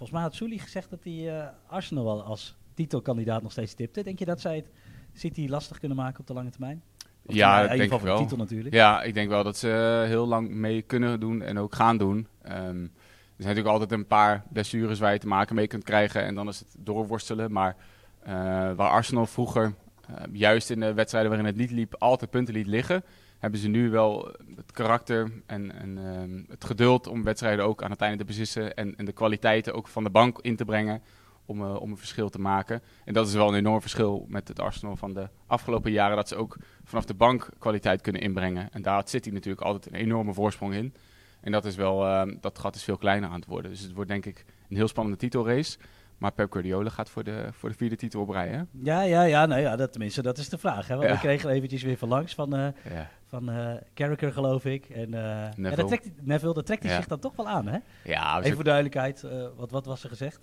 volgens 0.00 0.18
mij 0.18 0.28
had 0.28 0.34
Souli 0.34 0.58
gezegd 0.58 0.90
dat 0.90 1.04
hij 1.04 1.38
eh, 1.38 1.46
Arsenal 1.66 2.04
wel 2.04 2.22
als 2.22 2.56
titelkandidaat 2.74 3.42
nog 3.42 3.52
steeds 3.52 3.74
tipte. 3.74 4.02
Denk 4.02 4.18
je 4.18 4.24
dat 4.24 4.40
zij 4.40 4.56
het 4.56 4.70
City 5.12 5.46
lastig 5.48 5.78
kunnen 5.78 5.96
maken 5.96 6.20
op 6.20 6.26
de 6.26 6.32
lange 6.32 6.50
termijn? 6.50 6.82
Of 7.26 7.34
Ja, 7.34 7.56
in 7.56 7.62
dat 7.62 7.72
ieder 7.72 7.84
geval 7.84 7.98
voor 7.98 8.16
de 8.16 8.22
titel 8.22 8.36
natuurlijk. 8.36 8.74
Ja, 8.74 9.02
ik 9.02 9.14
denk 9.14 9.28
wel 9.28 9.44
dat 9.44 9.56
ze 9.56 10.04
heel 10.06 10.26
lang 10.26 10.50
mee 10.50 10.82
kunnen 10.82 11.20
doen 11.20 11.42
en 11.42 11.58
ook 11.58 11.74
gaan 11.74 11.98
doen. 11.98 12.26
Ehm, 12.42 12.56
er 12.56 13.46
zijn 13.46 13.56
natuurlijk 13.56 13.66
altijd 13.66 13.92
een 13.92 14.06
paar 14.06 14.44
blessures 14.52 14.98
waar 14.98 15.12
je 15.12 15.18
te 15.18 15.26
maken 15.26 15.54
mee 15.54 15.66
kunt 15.66 15.84
krijgen 15.84 16.24
en 16.24 16.34
dan 16.34 16.48
is 16.48 16.58
het 16.58 16.74
doorworstelen. 16.78 17.52
Maar 17.52 17.76
eh, 18.22 18.32
waar 18.72 18.90
Arsenal 18.90 19.26
vroeger, 19.26 19.74
eh, 20.06 20.14
juist 20.32 20.70
in 20.70 20.80
de 20.80 20.94
wedstrijden 20.94 21.30
waarin 21.30 21.48
het 21.48 21.56
niet 21.56 21.70
liep, 21.70 21.94
altijd 21.98 22.30
punten 22.30 22.54
liet 22.54 22.66
liggen, 22.66 23.04
hebben 23.40 23.60
ze 23.60 23.68
nu 23.68 23.90
wel 23.90 24.34
het 24.56 24.72
karakter 24.72 25.30
en, 25.46 25.72
en 25.74 25.98
ehm, 25.98 26.42
het 26.48 26.64
geduld 26.64 27.06
om 27.06 27.24
wedstrijden 27.24 27.64
ook 27.64 27.82
aan 27.82 27.90
het 27.90 28.00
einde 28.00 28.18
te 28.18 28.24
beslissen 28.24 28.74
en, 28.76 28.96
en 28.96 29.04
de 29.04 29.12
kwaliteiten 29.12 29.74
ook 29.74 29.88
van 29.88 30.04
de 30.04 30.10
bank 30.10 30.38
in 30.40 30.56
te 30.56 30.64
brengen 30.64 31.02
om, 31.44 31.60
eh, 31.62 31.80
om 31.80 31.90
een 31.90 31.96
verschil 31.96 32.28
te 32.28 32.40
maken. 32.40 32.82
En 33.04 33.12
dat 33.14 33.26
is 33.28 33.34
wel 33.34 33.48
een 33.48 33.54
enorm 33.54 33.80
verschil 33.80 34.26
met 34.28 34.48
het 34.48 34.60
Arsenal 34.60 34.96
van 34.96 35.14
de 35.14 35.28
afgelopen 35.46 35.92
jaren, 35.92 36.16
dat 36.16 36.28
ze 36.28 36.36
ook 36.36 36.56
vanaf 36.84 37.04
de 37.04 37.14
bank 37.14 37.48
kwaliteit 37.58 38.00
kunnen 38.00 38.22
inbrengen. 38.22 38.68
En 38.72 38.82
daar 38.82 38.94
had 38.94 39.10
City 39.10 39.30
natuurlijk 39.30 39.66
altijd 39.66 39.94
een 39.94 40.00
enorme 40.00 40.34
voorsprong 40.34 40.74
in. 40.74 40.94
En 41.40 41.52
dat, 41.52 41.64
is 41.64 41.76
wel, 41.76 42.06
ehm, 42.06 42.36
dat 42.40 42.58
gat 42.58 42.74
is 42.74 42.84
veel 42.84 42.96
kleiner 42.96 43.28
aan 43.28 43.34
het 43.40 43.46
worden. 43.46 43.70
Dus 43.70 43.80
het 43.80 43.92
wordt 43.92 44.10
denk 44.10 44.26
ik 44.26 44.44
een 44.68 44.76
heel 44.76 44.88
spannende 44.88 45.18
titelrace. 45.18 45.78
Maar 46.18 46.32
Pep 46.32 46.52
Guardiola 46.52 46.90
gaat 46.90 47.10
voor 47.10 47.24
de, 47.24 47.48
voor 47.52 47.68
de 47.68 47.74
vierde 47.74 47.96
titel 47.96 48.20
op 48.20 48.28
rij, 48.28 48.48
hè? 48.48 48.62
Ja, 48.82 49.02
ja, 49.02 49.22
ja, 49.22 49.46
nou 49.46 49.60
ja, 49.60 49.76
dat, 49.76 49.90
tenminste, 49.92 50.22
dat 50.22 50.38
is 50.38 50.48
de 50.48 50.58
vraag. 50.58 50.88
Hè? 50.88 50.96
Want 50.96 51.08
Ja. 51.08 51.14
we 51.14 51.20
kregen 51.20 51.48
er 51.48 51.54
eventjes 51.54 51.82
weer 51.82 51.96
van 51.96 52.08
langs 52.08 52.34
van, 52.34 52.54
eh 52.54 52.68
Ja. 52.94 53.10
Van 53.30 53.50
Carragher, 53.94 54.32
geloof 54.32 54.64
ik. 54.64 54.88
En, 54.88 55.14
eh 55.14 55.44
en 55.44 55.52
Neville. 55.56 55.76
dat 55.76 55.86
trekt, 55.86 56.04
hij- 56.04 56.14
Neville, 56.20 56.54
dat 56.54 56.66
trekt 56.66 56.82
hij 56.82 56.92
Ja. 56.92 56.98
zich 56.98 57.06
dan 57.08 57.18
toch 57.18 57.36
wel 57.36 57.48
aan, 57.48 57.66
hè? 57.66 57.78
Ja, 58.04 58.40
Even 58.40 58.54
voor 58.54 58.64
duidelijkheid, 58.64 59.22
eh, 59.24 59.46
wat, 59.56 59.70
wat 59.70 59.86
was 59.86 60.02
er 60.02 60.08
gezegd? 60.08 60.40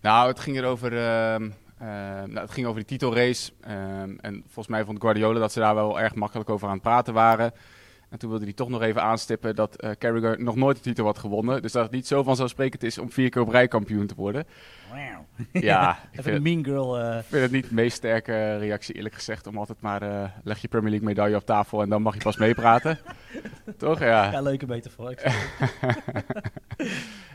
Nou, 0.00 0.28
het 0.28 0.40
ging 0.40 0.56
erover. 0.56 0.92
ehm 0.98 1.50
eh, 1.78 1.86
nou, 1.88 2.38
het 2.38 2.50
ging 2.50 2.66
over 2.66 2.78
die 2.86 2.88
titelrace. 2.98 3.52
ehm, 3.60 4.16
en 4.20 4.40
volgens 4.44 4.66
mij 4.68 4.84
vond 4.84 5.00
Guardiola 5.00 5.38
dat 5.38 5.52
ze 5.52 5.60
daar 5.60 5.74
wel 5.74 6.00
erg 6.00 6.14
makkelijk 6.14 6.50
over 6.50 6.66
aan 6.68 6.74
het 6.74 6.82
praten 6.82 7.14
waren. 7.14 7.52
En 8.08 8.18
toen 8.18 8.30
wilde 8.30 8.44
hij 8.44 8.54
toch 8.54 8.68
nog 8.68 8.82
even 8.82 9.02
aanstippen 9.02 9.54
dat 9.54 9.76
eh 9.76 9.90
Carragher 9.98 10.42
nog 10.42 10.56
nooit 10.56 10.76
de 10.76 10.82
titel 10.82 11.04
had 11.04 11.18
gewonnen. 11.18 11.62
Dus 11.62 11.72
dat 11.72 11.82
het 11.82 11.92
niet 11.92 12.06
zo 12.06 12.22
vanzelfsprekend 12.22 12.82
is 12.82 12.98
om 12.98 13.10
vier 13.10 13.28
keer 13.28 13.42
op 13.42 13.48
rij 13.48 13.68
kampioen 13.68 14.06
te 14.06 14.14
worden. 14.14 14.46
Ja, 15.52 15.90
ik 16.12 16.12
Even 16.12 16.22
vind, 16.22 16.36
een 16.36 16.42
mean 16.42 16.64
girl. 16.64 17.18
ik 17.18 17.24
vind 17.24 17.42
het 17.42 17.50
niet 17.50 17.68
de 17.68 17.74
meest 17.74 17.96
sterke 17.96 18.56
reactie 18.56 18.94
eerlijk 18.94 19.14
gezegd. 19.14 19.46
Om 19.46 19.58
altijd 19.58 19.80
maar, 19.80 20.02
eh, 20.02 20.30
leg 20.44 20.58
je 20.58 20.68
Premier 20.68 20.90
League 20.90 21.08
medaille 21.08 21.36
op 21.36 21.46
tafel 21.46 21.82
en 21.82 21.88
dan 21.88 22.02
mag 22.02 22.14
je 22.14 22.22
pas 22.22 22.36
meepraten. 22.36 22.98
Toch? 23.78 23.98
Ja. 23.98 24.30
ja, 24.30 24.40
leuke 24.40 24.66
metafoor. 24.66 25.14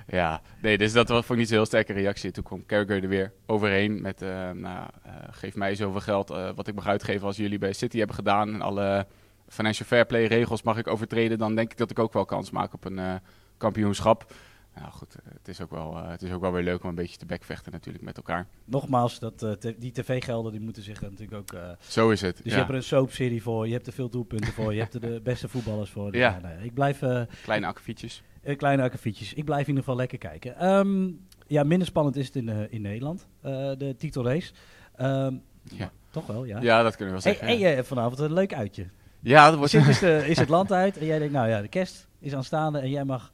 Ja, 0.07 0.41
nee, 0.61 0.77
dus 0.77 0.93
dat 0.93 1.07
was, 1.09 1.17
vond 1.17 1.31
ik 1.31 1.37
niet 1.37 1.47
zo'n 1.47 1.57
heel 1.57 1.65
sterke 1.65 1.93
reactie. 1.93 2.31
Toen 2.31 2.43
kwam 2.43 2.65
Carragher 2.65 3.03
er 3.03 3.09
weer 3.09 3.31
overheen 3.45 4.01
met, 4.01 4.19
nou, 4.53 4.87
geef 5.31 5.55
mij 5.55 5.75
zoveel 5.75 5.99
geld 5.99 6.27
wat 6.55 6.67
ik 6.67 6.75
mag 6.75 6.87
uitgeven 6.87 7.27
als 7.27 7.37
jullie 7.37 7.57
bij 7.57 7.73
City 7.73 7.97
hebben 7.97 8.15
gedaan. 8.15 8.53
En 8.53 8.61
alle 8.61 9.07
financial 9.51 9.87
fair 9.87 10.05
play 10.05 10.25
regels 10.25 10.61
mag 10.63 10.77
ik 10.77 10.87
overtreden. 10.87 11.37
Dan 11.37 11.55
denk 11.55 11.71
ik 11.71 11.77
dat 11.77 11.91
ik 11.91 11.99
ook 11.99 12.13
wel 12.13 12.25
kans 12.25 12.51
maak 12.51 12.73
op 12.73 12.85
een 12.85 12.99
eh, 12.99 13.13
kampioenschap. 13.57 14.33
Nou 14.75 14.91
goed, 14.91 15.15
eh, 15.15 15.31
het 15.33 15.47
is, 15.47 15.61
ook 15.61 15.71
wel, 15.71 15.95
eh, 15.97 16.09
het 16.09 16.21
is 16.21 16.31
ook 16.31 16.41
wel 16.41 16.51
weer 16.51 16.63
leuk 16.63 16.83
om 16.83 16.89
een 16.89 16.95
beetje 16.95 17.17
te 17.17 17.25
bekvechten 17.25 17.71
natuurlijk 17.71 18.03
met 18.03 18.17
elkaar. 18.17 18.47
Nogmaals, 18.65 19.19
dat, 19.19 19.37
te- 19.37 19.75
die 19.79 19.91
tv-gelden 19.91 20.51
die 20.51 20.61
moeten 20.61 20.83
zich 20.83 21.01
natuurlijk 21.01 21.33
ook... 21.33 21.59
Zo 21.79 22.09
is 22.09 22.21
het. 22.21 22.35
dus 22.35 22.45
ja. 22.45 22.51
je 22.51 22.57
hebt 22.57 22.69
er 22.69 22.75
een 22.75 22.83
soapserie 22.83 23.41
voor, 23.41 23.67
je 23.67 23.73
hebt 23.73 23.87
er 23.87 23.93
veel 23.93 24.09
doelpunten 24.09 24.53
voor, 24.53 24.73
je 24.73 24.79
hebt 24.79 24.93
er 24.93 25.01
de 25.01 25.19
beste 25.31 25.47
voetballers 25.47 25.89
voor. 25.89 26.11
Dus 26.11 26.21
Ja. 26.21 26.39
nee, 26.41 26.65
ik 26.65 26.73
blijf... 26.73 26.99
Kleine 27.43 27.65
akkefietjes. 27.67 28.23
Kleine 28.57 28.83
akkefietjes. 28.83 29.33
Ik 29.33 29.45
blijf 29.45 29.61
in 29.61 29.67
ieder 29.67 29.83
geval 29.83 29.97
lekker 29.99 30.17
kijken. 30.17 30.57
Ehm, 30.57 31.09
ja, 31.47 31.63
minder 31.63 31.87
spannend 31.87 32.15
is 32.15 32.25
het 32.25 32.35
in, 32.35 32.49
in 32.71 32.81
Nederland, 32.81 33.27
de 33.41 33.95
titelrace. 33.97 34.51
Ehm, 34.95 35.35
Ja. 35.63 35.91
Toch 36.09 36.25
wel, 36.27 36.43
ja. 36.45 36.61
Ja, 36.61 36.83
dat 36.83 36.95
kunnen 36.95 37.15
we 37.15 37.21
wel 37.23 37.33
zeggen. 37.33 37.47
en 37.47 37.75
hebt 37.75 37.87
vanavond 37.87 38.19
een 38.19 38.33
leuk 38.33 38.53
uitje. 38.53 38.87
Ja, 39.21 39.49
dat 39.49 39.57
wordt 39.57 39.71
de, 39.99 40.27
is 40.29 40.37
het 40.37 40.49
land 40.49 40.71
uit 40.71 40.97
en 40.97 41.05
jij 41.05 41.19
denkt, 41.19 41.33
nou 41.33 41.49
ja, 41.49 41.61
de 41.61 41.67
kerst 41.67 42.07
is 42.19 42.35
aanstaande 42.35 42.79
en 42.79 42.89
jij 42.89 43.03
mag 43.05 43.31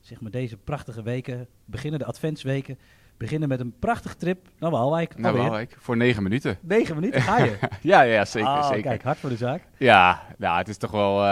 zeg 0.00 0.20
maar 0.20 0.30
deze 0.30 0.56
prachtige 0.56 1.02
weken 1.02 1.46
beginnen, 1.64 1.98
de 2.00 2.06
adventsweken, 2.06 2.78
beginnen 3.16 3.48
met 3.48 3.60
een 3.60 3.74
prachtige 3.78 4.16
trip 4.16 4.48
naar 4.58 4.70
Waalwijk. 4.70 5.18
nou, 5.18 5.38
Alweer. 5.38 5.68
voor 5.78 5.96
negen 5.96 6.22
minuten. 6.22 6.58
Negen 6.60 6.94
minuten 6.94 7.22
ga 7.22 7.44
je. 7.44 7.58
Ja, 7.80 8.02
ja, 8.02 8.24
zeker. 8.24 8.48
Oh, 8.48 8.66
zeker. 8.68 8.82
Kijk, 8.82 9.02
hard 9.02 9.18
voor 9.18 9.30
de 9.30 9.36
zaak. 9.36 9.62
Ja, 9.76 10.22
nou, 10.38 10.58
het 10.58 10.68
is 10.68 10.76
toch 10.76 10.90
wel. 10.90 11.18
eh, 11.18 11.26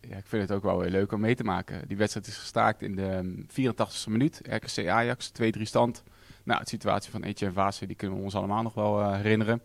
ja, 0.00 0.16
ik 0.16 0.26
vind 0.26 0.42
het 0.42 0.52
ook 0.52 0.62
wel 0.62 0.78
weer 0.78 0.90
leuk 0.90 1.12
om 1.12 1.20
mee 1.20 1.34
te 1.34 1.44
maken. 1.44 1.88
Die 1.88 1.96
wedstrijd 1.96 2.26
is 2.26 2.36
gestaakt 2.36 2.82
in 2.82 2.94
de 2.96 3.20
mm, 3.22 3.46
84e 3.50 4.08
minuut. 4.08 4.40
RKC 4.42 4.88
Ajax, 4.88 5.32
2-3 5.42 5.62
stand. 5.62 6.02
Nou, 6.44 6.60
de 6.60 6.68
situatie 6.68 7.10
van 7.10 7.22
Etienne 7.22 7.54
Vase, 7.54 7.86
die 7.86 7.96
kunnen 7.96 8.16
we 8.18 8.22
ons 8.24 8.34
allemaal 8.34 8.62
nog 8.62 8.74
wel 8.74 9.00
eh, 9.00 9.16
herinneren. 9.16 9.62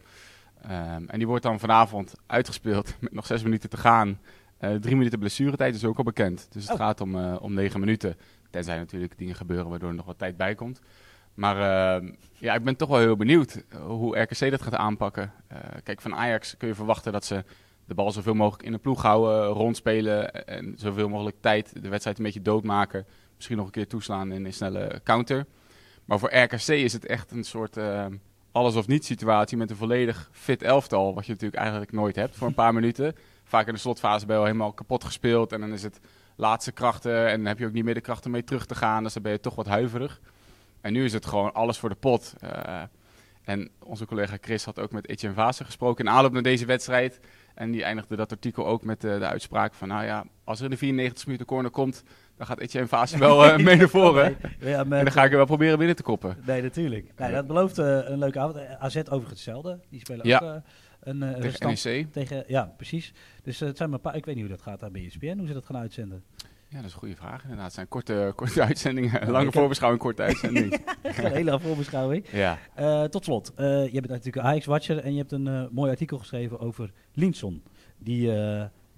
Ehm, 0.67 1.03
en 1.07 1.17
die 1.17 1.27
wordt 1.27 1.43
dan 1.43 1.59
vanavond 1.59 2.13
uitgespeeld 2.25 2.95
met 2.99 3.13
nog 3.13 3.25
zes 3.25 3.43
minuten 3.43 3.69
te 3.69 3.77
gaan. 3.77 4.19
Eh, 4.57 4.73
drie 4.75 4.95
minuten 4.95 5.19
blessuretijd 5.19 5.75
is 5.75 5.85
ook 5.85 5.97
al 5.97 6.03
bekend. 6.03 6.47
Dus 6.51 6.63
het 6.63 6.71
Oh. 6.71 6.77
gaat 6.77 7.01
om, 7.01 7.15
eh, 7.15 7.35
om 7.39 7.53
negen 7.53 7.79
minuten. 7.79 8.17
Tenzij 8.49 8.77
natuurlijk 8.77 9.17
dingen 9.17 9.35
gebeuren 9.35 9.69
waardoor 9.69 9.89
er 9.89 9.95
nog 9.95 10.05
wat 10.05 10.17
tijd 10.17 10.37
bij 10.37 10.55
komt. 10.55 10.79
Maar 11.33 11.55
ehm, 11.57 12.11
ja, 12.33 12.53
ik 12.53 12.63
ben 12.63 12.75
toch 12.75 12.89
wel 12.89 12.99
heel 12.99 13.15
benieuwd 13.15 13.63
eh, 13.69 13.79
hoe 13.85 14.19
RKC 14.19 14.51
dat 14.51 14.61
gaat 14.61 14.75
aanpakken. 14.75 15.31
Kijk, 15.83 16.01
van 16.01 16.15
Ajax 16.15 16.57
kun 16.57 16.67
je 16.67 16.75
verwachten 16.75 17.11
dat 17.11 17.25
ze 17.25 17.43
de 17.85 17.93
bal 17.93 18.11
zoveel 18.11 18.33
mogelijk 18.33 18.63
in 18.63 18.71
de 18.71 18.77
ploeg 18.77 19.01
houden, 19.01 19.45
rondspelen 19.45 20.45
en 20.47 20.73
zoveel 20.77 21.09
mogelijk 21.09 21.35
tijd 21.39 21.83
de 21.83 21.89
wedstrijd 21.89 22.17
een 22.17 22.23
beetje 22.23 22.41
doodmaken. 22.41 23.05
Misschien 23.35 23.57
nog 23.57 23.65
een 23.65 23.71
keer 23.71 23.87
toeslaan 23.87 24.31
in 24.31 24.45
een 24.45 24.53
snelle 24.53 25.01
counter. 25.03 25.45
Maar 26.05 26.19
voor 26.19 26.35
RKC 26.35 26.67
is 26.67 26.93
het 26.93 27.05
echt 27.05 27.31
een 27.31 27.43
soort 27.43 27.77
eh, 27.77 28.05
alles 28.53 28.75
of 28.75 28.87
niet 28.87 29.05
situatie 29.05 29.57
met 29.57 29.69
een 29.69 29.75
volledig 29.75 30.29
fit 30.31 30.61
elftal. 30.61 31.13
Wat 31.13 31.25
je 31.25 31.31
natuurlijk 31.31 31.61
eigenlijk 31.61 31.91
nooit 31.91 32.15
hebt 32.15 32.35
voor 32.35 32.47
een 32.47 32.53
paar 32.53 32.73
minuten. 32.79 33.15
Vaak 33.43 33.67
in 33.67 33.73
de 33.73 33.79
slotfase 33.79 34.25
ben 34.25 34.35
je 34.35 34.41
al 34.41 34.47
helemaal 34.47 34.73
kapot 34.73 35.03
gespeeld 35.03 35.51
en 35.51 35.59
dan 35.59 35.73
is 35.73 35.83
het 35.83 35.99
laatste 36.35 36.71
krachten 36.71 37.27
en 37.27 37.37
dan 37.37 37.45
heb 37.45 37.59
je 37.59 37.65
ook 37.65 37.73
niet 37.73 37.83
meer 37.83 37.93
de 37.93 38.01
krachten 38.01 38.31
mee 38.31 38.43
terug 38.43 38.65
te 38.65 38.75
gaan. 38.75 39.03
Dus 39.03 39.13
dan 39.13 39.23
ben 39.23 39.31
je 39.31 39.39
toch 39.39 39.55
wat 39.55 39.67
huiverig. 39.67 40.21
En 40.81 40.93
nu 40.93 41.03
is 41.03 41.13
het 41.13 41.25
gewoon 41.25 41.53
alles 41.53 41.77
voor 41.77 41.89
de 41.89 41.95
pot. 41.95 42.33
Eh, 42.39 42.81
en 43.43 43.69
onze 43.79 44.05
collega 44.05 44.37
Chris 44.41 44.65
had 44.65 44.79
ook 44.79 44.91
met 44.91 45.07
Etienne 45.07 45.35
Vaassen 45.35 45.65
gesproken 45.65 46.05
in 46.05 46.11
aanloop 46.11 46.31
naar 46.31 46.41
deze 46.41 46.65
wedstrijd. 46.65 47.19
En 47.53 47.71
die 47.71 47.83
eindigde 47.83 48.15
dat 48.15 48.31
artikel 48.31 48.67
ook 48.67 48.83
met 48.83 49.03
eh, 49.03 49.19
de 49.19 49.25
uitspraak 49.25 49.73
van, 49.73 49.87
nou 49.87 50.05
ja, 50.05 50.25
als 50.43 50.59
er 50.59 50.65
in 50.65 50.71
de 50.71 50.77
94 50.77 51.25
minuten 51.25 51.47
corner 51.47 51.71
komt, 51.71 52.03
dan 52.37 52.47
gaat 52.47 52.59
Etienne 52.59 52.87
Vaassen 52.89 53.19
wel 53.27 53.45
eh, 53.45 53.57
mee 53.57 53.75
naar 53.75 53.89
voren. 53.89 54.37
Ja, 54.59 54.79
En 54.79 54.89
dan 54.89 55.11
ga 55.11 55.23
ik 55.23 55.31
er 55.31 55.37
wel 55.37 55.45
proberen 55.45 55.77
binnen 55.77 55.95
te 55.95 56.03
koppen. 56.03 56.37
Nee, 56.45 56.61
natuurlijk. 56.61 57.11
Nee, 57.17 57.31
dat 57.31 57.47
belooft 57.47 57.77
eh, 57.77 57.99
een 58.03 58.17
leuke 58.19 58.39
avond. 58.39 58.55
Eh, 58.57 58.71
AZ 58.83 58.95
overigens 58.97 59.29
hetzelfde. 59.29 59.79
Die 59.89 59.99
spelen 59.99 60.27
Ja. 60.27 60.39
ook 60.39 60.61
een 61.03 61.19
Tegen 61.41 61.67
NEC. 61.67 62.11
tegen. 62.11 62.43
Ja, 62.47 62.73
precies. 62.77 63.13
Dus 63.43 63.59
het 63.59 63.77
zijn 63.77 63.89
maar 63.89 63.97
een 63.97 64.03
paar. 64.03 64.15
Ik 64.15 64.25
weet 64.25 64.35
niet 64.35 64.43
hoe 64.47 64.53
dat 64.53 64.63
gaat 64.63 64.79
daar 64.79 64.91
bij 64.91 65.05
ESPN, 65.05 65.37
hoe 65.37 65.47
ze 65.47 65.53
dat 65.53 65.65
gaan 65.65 65.77
uitzenden. 65.77 66.23
Ja, 66.67 66.75
dat 66.79 66.87
is 66.87 66.93
een 66.93 66.99
goede 66.99 67.15
vraag 67.15 67.41
inderdaad. 67.41 67.65
Het 67.65 67.73
zijn 67.73 67.87
korte, 67.87 68.31
korte 68.35 68.61
uitzendingen. 68.63 69.29
Lange 69.31 69.51
voorbeschouwing, 69.51 70.01
korte 70.01 70.21
uitzending. 70.21 70.81
een 71.01 71.31
hele 71.31 71.59
voorbeschouwing. 71.59 72.25
ja. 72.31 72.57
Tot 73.07 73.23
slot, 73.23 73.51
je 73.55 73.89
bent 73.91 74.07
natuurlijk 74.07 74.35
een 74.35 74.43
Ajax-watcher 74.43 74.97
en 74.99 75.11
je 75.11 75.17
hebt 75.17 75.31
een 75.31 75.69
mooi 75.71 75.91
artikel 75.91 76.17
geschreven 76.17 76.59
over 76.59 76.91
Linson. 77.13 77.63
Die 77.97 78.31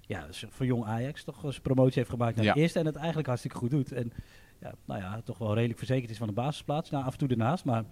ja, 0.06 0.26
dus 0.26 0.44
voor 0.48 0.66
jong 0.66 0.84
Ajax 0.84 1.24
toch 1.24 1.44
eens 1.44 1.60
promotie 1.60 1.98
heeft 1.98 2.10
gemaakt 2.10 2.36
naar 2.36 2.44
Ja. 2.44 2.52
de 2.52 2.60
eerste 2.60 2.78
en 2.78 2.86
het 2.86 2.96
eigenlijk 2.96 3.26
hartstikke 3.26 3.56
goed 3.56 3.70
doet. 3.70 3.92
En 3.92 4.12
ja, 4.60 4.72
nou 4.84 5.00
ja, 5.00 5.20
toch 5.24 5.38
wel 5.38 5.54
redelijk 5.54 5.78
verzekerd 5.78 6.10
is 6.10 6.16
van 6.18 6.26
de 6.26 6.32
basisplaats. 6.32 6.90
Nou, 6.90 7.04
af 7.04 7.12
en 7.12 7.18
toe 7.18 7.28
ernaast, 7.28 7.64
maar 7.64 7.84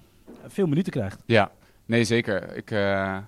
veel 0.46 0.66
minuten 0.66 0.92
krijgt. 0.92 1.22
ja, 1.26 1.50
nee 1.86 2.04
zeker. 2.04 2.56
Ik, 2.56 2.70
eh 2.70 3.18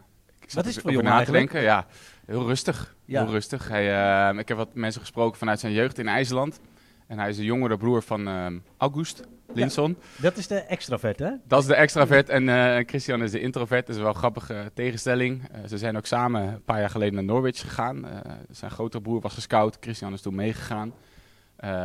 ik 0.41 0.53
zat 0.53 0.65
Wat 0.65 0.65
is 0.65 0.71
er 0.71 0.77
het 0.77 0.83
voor 0.83 0.91
jongen 1.03 1.19
na 1.19 1.25
te 1.25 1.33
denken. 1.33 1.61
Ja, 1.63 1.87
heel 2.27 2.47
rustig. 2.47 2.97
Ja. 3.05 3.23
Heel 3.23 3.33
rustig. 3.33 3.69
Hij, 3.69 3.95
eh, 4.31 4.39
ik 4.39 4.49
heb 4.49 4.57
wat 4.57 4.75
mensen 4.75 5.01
gesproken 5.01 5.39
vanuit 5.39 5.61
zijn 5.61 5.73
jeugd 5.73 5.99
in 5.99 6.09
IJsland. 6.09 6.61
En 7.07 7.19
hij 7.19 7.29
is 7.29 7.37
de 7.37 7.45
jongere 7.45 7.77
broer 7.77 8.03
van 8.03 8.29
ehm, 8.29 8.59
August 8.77 9.23
Linson. 9.57 9.97
Dat 10.17 10.37
is 10.37 10.47
de 10.47 10.59
extravert, 10.59 11.19
hè? 11.19 11.31
Dat 11.45 11.61
is 11.61 11.67
de 11.67 11.75
extravert 11.75 12.29
en 12.29 12.49
eh, 12.49 12.85
Christian 12.87 13.23
is 13.23 13.31
de 13.31 13.41
introvert. 13.41 13.87
Dat 13.87 13.97
is 13.97 14.03
wel 14.03 14.11
een 14.11 14.19
grappige 14.19 14.71
tegenstelling. 14.75 15.49
Eh, 15.53 15.61
ze 15.69 15.79
zijn 15.79 15.97
ook 15.97 16.07
samen 16.07 16.43
een 16.43 16.65
paar 16.65 16.81
jaar 16.81 16.91
geleden 16.91 17.15
naar 17.15 17.25
Norwich 17.25 17.61
gegaan. 17.61 18.09
Eh, 18.09 18.33
zijn 18.51 18.71
grotere 18.71 19.03
broer 19.03 19.21
was 19.21 19.35
gescout. 19.35 19.77
Christian 19.81 20.13
is 20.13 20.21
toen 20.21 20.35
meegegaan. 20.35 20.95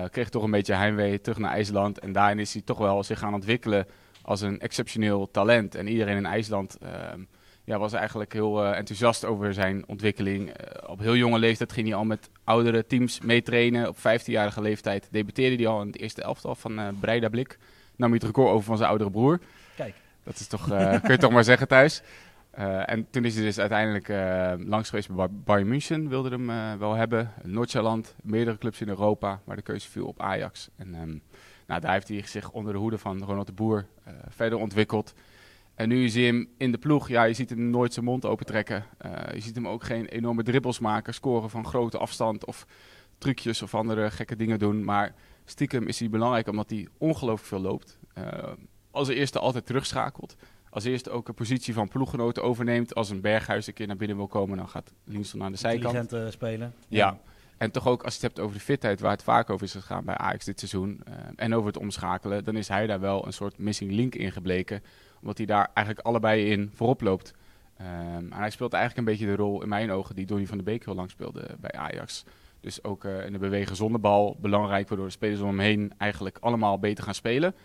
Kreeg 0.09 0.29
toch 0.29 0.43
een 0.43 0.51
beetje 0.51 0.73
heimwee 0.73 1.21
terug 1.21 1.37
naar 1.37 1.51
IJsland. 1.51 1.99
En 1.99 2.11
daarin 2.11 2.39
is 2.39 2.53
hij 2.53 2.61
toch 2.61 2.77
wel 2.77 3.03
zich 3.03 3.19
gaan 3.19 3.33
ontwikkelen 3.33 3.85
als 4.21 4.41
een 4.41 4.59
exceptioneel 4.59 5.31
talent. 5.31 5.75
En 5.75 5.87
iedereen 5.87 6.17
in 6.17 6.25
IJsland 6.25 6.77
ehm, 6.81 7.21
ja, 7.63 7.79
was 7.79 7.93
eigenlijk 7.93 8.33
heel 8.33 8.63
eh, 8.63 8.77
enthousiast 8.77 9.25
over 9.25 9.53
zijn 9.53 9.83
ontwikkeling. 9.87 10.49
Eh, 10.49 10.89
op 10.89 10.99
heel 10.99 11.15
jonge 11.15 11.39
leeftijd 11.39 11.71
ging 11.71 11.87
hij 11.87 11.95
al 11.95 12.05
met 12.05 12.29
oudere 12.43 12.85
teams 12.85 13.19
meetrainen. 13.19 13.87
Op 13.87 13.97
15-jarige 13.97 14.61
leeftijd 14.61 15.07
debuteerde 15.11 15.55
hij 15.55 15.67
al 15.67 15.81
in 15.81 15.87
het 15.87 15.99
eerste 15.99 16.21
elftal 16.21 16.55
van 16.55 16.79
eh 16.79 16.87
Breida 16.99 17.29
Blik. 17.29 17.57
Nam 17.95 18.09
hij 18.09 18.17
het 18.17 18.27
record 18.27 18.49
over 18.49 18.65
van 18.65 18.77
zijn 18.77 18.89
oudere 18.89 19.11
broer. 19.11 19.39
Kijk. 19.75 19.95
Dat 20.23 20.39
is 20.39 20.47
toch, 20.47 20.67
kun 21.03 21.11
je 21.11 21.17
toch 21.17 21.31
maar 21.31 21.43
zeggen 21.43 21.67
thuis. 21.67 22.01
En 22.85 23.07
toen 23.09 23.25
is 23.25 23.35
hij 23.35 23.43
dus 23.43 23.59
uiteindelijk 23.59 24.07
langs 24.67 24.89
geweest 24.89 25.15
bij 25.15 25.27
Bayern 25.29 25.67
München, 25.67 26.09
wilde 26.09 26.29
hem 26.29 26.79
wel 26.79 26.93
hebben. 26.93 27.31
Noord-Zeeland, 27.43 28.15
meerdere 28.21 28.57
clubs 28.57 28.81
in 28.81 28.87
Europa, 28.87 29.39
maar 29.43 29.55
de 29.55 29.61
keuze 29.61 29.89
viel 29.89 30.05
op 30.05 30.21
Ajax. 30.21 30.69
En 30.77 30.95
ehm, 30.95 31.17
nou, 31.67 31.81
daar 31.81 31.91
heeft 31.91 32.07
hij 32.07 32.23
zich 32.25 32.51
onder 32.51 32.73
de 32.73 32.79
hoede 32.79 32.97
van 32.97 33.23
Ronald 33.23 33.47
de 33.47 33.53
Boer 33.53 33.85
verder 34.29 34.57
ontwikkeld. 34.57 35.13
En 35.81 35.88
nu 35.88 36.09
zie 36.09 36.21
je 36.21 36.31
hem 36.31 36.50
in 36.57 36.71
de 36.71 36.77
ploeg, 36.77 37.07
ja, 37.07 37.23
je 37.23 37.33
ziet 37.33 37.50
hem 37.50 37.69
nooit 37.69 37.93
zijn 37.93 38.05
mond 38.05 38.25
opentrekken. 38.25 38.85
Eh 38.97 39.33
je 39.33 39.39
ziet 39.39 39.55
hem 39.55 39.67
ook 39.67 39.83
geen 39.83 40.05
enorme 40.05 40.43
dribbels 40.43 40.79
maken, 40.79 41.13
scoren 41.13 41.50
van 41.50 41.65
grote 41.65 41.97
afstand 41.97 42.45
of 42.45 42.65
trucjes 43.17 43.61
of 43.61 43.75
andere 43.75 44.11
gekke 44.11 44.35
dingen 44.35 44.59
doen. 44.59 44.83
Maar 44.83 45.13
stiekem 45.45 45.88
is 45.88 46.00
hij 46.00 46.09
belangrijk 46.09 46.47
omdat 46.47 46.69
hij 46.69 46.88
ongelooflijk 46.97 47.47
veel 47.47 47.59
loopt. 47.59 48.00
Eh, 48.13 48.23
als 48.91 49.07
eerste 49.07 49.39
altijd 49.39 49.65
terugschakelt. 49.65 50.35
Als 50.69 50.83
eerste 50.83 51.09
ook 51.09 51.27
een 51.27 51.33
positie 51.33 51.73
van 51.73 51.88
ploeggenoten 51.88 52.43
overneemt. 52.43 52.95
Als 52.95 53.09
een 53.09 53.21
Berghuis 53.21 53.67
een 53.67 53.73
keer 53.73 53.88
naar 53.88 53.97
binnen 53.97 54.17
wil 54.17 54.27
komen, 54.27 54.57
dan 54.57 54.69
gaat 54.69 54.93
Linsson 55.03 55.43
aan 55.43 55.51
de 55.51 55.57
zijkant. 55.57 55.95
Intelligent 55.95 56.25
eh, 56.25 56.31
spelen. 56.31 56.73
Ja. 56.88 57.19
En 57.57 57.71
toch 57.71 57.88
ook 57.88 58.03
als 58.03 58.15
je 58.15 58.19
het 58.19 58.35
hebt 58.35 58.45
over 58.45 58.57
de 58.57 58.63
fitheid, 58.63 59.00
waar 59.00 59.11
het 59.11 59.23
vaak 59.23 59.50
over 59.50 59.65
is 59.65 59.71
gegaan 59.71 60.05
bij 60.05 60.17
Ajax 60.17 60.45
dit 60.45 60.59
seizoen. 60.59 61.01
en 61.35 61.53
over 61.53 61.67
het 61.67 61.77
omschakelen, 61.77 62.43
dan 62.43 62.55
is 62.55 62.67
hij 62.67 62.88
daar 62.88 63.00
wel 63.00 63.25
een 63.25 63.33
soort 63.33 63.57
missing 63.57 63.91
link 63.91 64.15
in 64.15 64.31
gebleken. 64.31 64.83
Omdat 65.21 65.37
hij 65.37 65.45
daar 65.45 65.69
eigenlijk 65.73 66.07
allebei 66.07 66.45
in 66.45 66.69
voorop 66.73 67.01
loopt. 67.01 67.33
Ehm, 67.77 68.31
en 68.31 68.33
hij 68.33 68.49
speelt 68.49 68.73
eigenlijk 68.73 69.07
een 69.07 69.13
beetje 69.13 69.25
de 69.35 69.41
rol 69.41 69.61
in 69.61 69.69
mijn 69.69 69.91
ogen 69.91 70.15
die 70.15 70.25
Donny 70.25 70.47
van 70.47 70.57
de 70.57 70.63
Beek 70.63 70.85
heel 70.85 70.95
lang 70.95 71.09
speelde 71.09 71.47
bij 71.59 71.71
Ajax. 71.71 72.23
Dus 72.59 72.83
ook 72.83 73.03
uh, 73.03 73.25
in 73.25 73.31
de 73.31 73.39
bewegen 73.39 73.75
zonder 73.75 74.01
bal 74.01 74.37
belangrijk, 74.39 74.87
waardoor 74.87 75.07
de 75.07 75.13
spelers 75.13 75.41
om 75.41 75.47
hem 75.47 75.59
heen 75.59 75.93
eigenlijk 75.97 76.37
allemaal 76.39 76.79
beter 76.79 77.03
gaan 77.03 77.13
spelen. 77.13 77.55